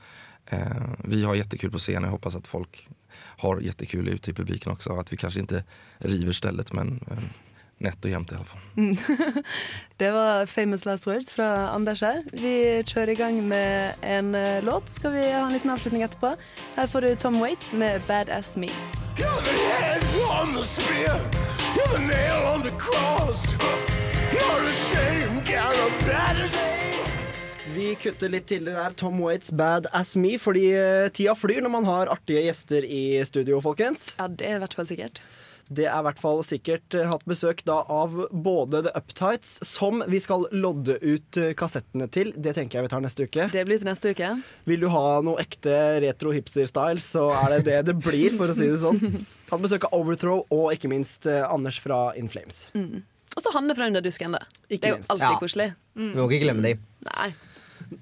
[0.47, 0.59] Eh,
[1.05, 4.99] vi har jättekul på scenen, jag hoppas att folk har jättekul ute i publiken också.
[4.99, 5.65] Att vi kanske inte
[5.99, 7.19] river stället men eh,
[7.79, 8.61] nätt och jämnt i alla fall.
[8.77, 8.97] Mm.
[9.97, 12.23] Det var famous last words fra Anders her.
[12.33, 14.91] Vi kjører i gang med en eh, låt.
[14.91, 16.37] Skal vi ha en liten avslutning etterpå?
[16.77, 18.73] Her får du Tom Waits med 'Bad As Me'.
[19.17, 21.17] You're the head on the spear.
[21.77, 23.88] You're the nail on the cross.
[27.79, 28.95] Vi kutter litt til det der.
[28.99, 33.21] Tom Waits Bad As Me, fordi eh, tida flyr når man har artige gjester i
[33.29, 34.15] studio, folkens.
[34.19, 35.21] Ja, det er i hvert fall sikkert.
[35.69, 40.03] Det er i hvert fall sikkert eh, hatt besøk da av både The Uptights, som
[40.11, 42.33] vi skal lodde ut eh, kassettene til.
[42.35, 43.47] Det tenker jeg vi tar neste uke.
[43.55, 44.33] Det blir til neste uke.
[44.67, 48.59] Vil du ha noe ekte retro hipster-style, så er det det det blir, for å
[48.59, 49.23] si det sånn.
[49.53, 52.67] Hatt besøk av Overthrow og ikke minst Anders fra In Flames.
[52.75, 53.07] Mm.
[53.37, 54.41] Og så Hanne fra Under dusken, da.
[54.69, 55.11] Ikke det er jo minst.
[55.13, 55.39] alltid Ja.
[55.43, 55.69] koselig.
[55.99, 56.75] Vi må ikke glemme de.
[57.13, 57.29] Nei.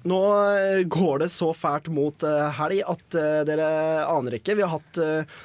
[0.03, 0.21] Nå
[0.55, 3.67] eh, går det så fælt mot eh, helg at eh, dere
[4.11, 4.55] aner ikke.
[4.57, 5.37] Vi har hatt eh,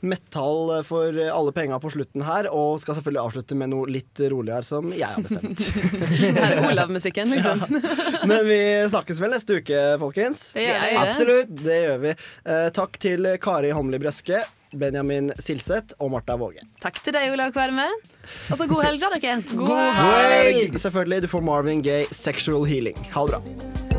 [0.00, 4.64] metall for alle penga på slutten her, og skal selvfølgelig avslutte med noe litt roligere
[4.64, 5.60] som jeg har bestemt.
[6.40, 7.66] Her er Olav-musikken, liksom.
[8.30, 10.46] Men vi snakkes vel neste uke, folkens?
[10.56, 10.96] Det gjør vi.
[11.02, 11.52] Absolutt.
[11.66, 12.14] Det gjør vi.
[12.54, 14.40] Eh, takk til Kari Holmli Brøske,
[14.80, 16.64] Benjamin Silseth og Marta Våge.
[16.80, 17.84] Takk til deg, Olav Kvarme.
[18.50, 19.42] Og så god helg, da, dere.
[19.56, 20.78] God helg!
[20.80, 21.22] Selvfølgelig.
[21.22, 22.98] Du får Marvin Gaye, 'Sexual Healing'.
[23.14, 23.89] Ha det bra.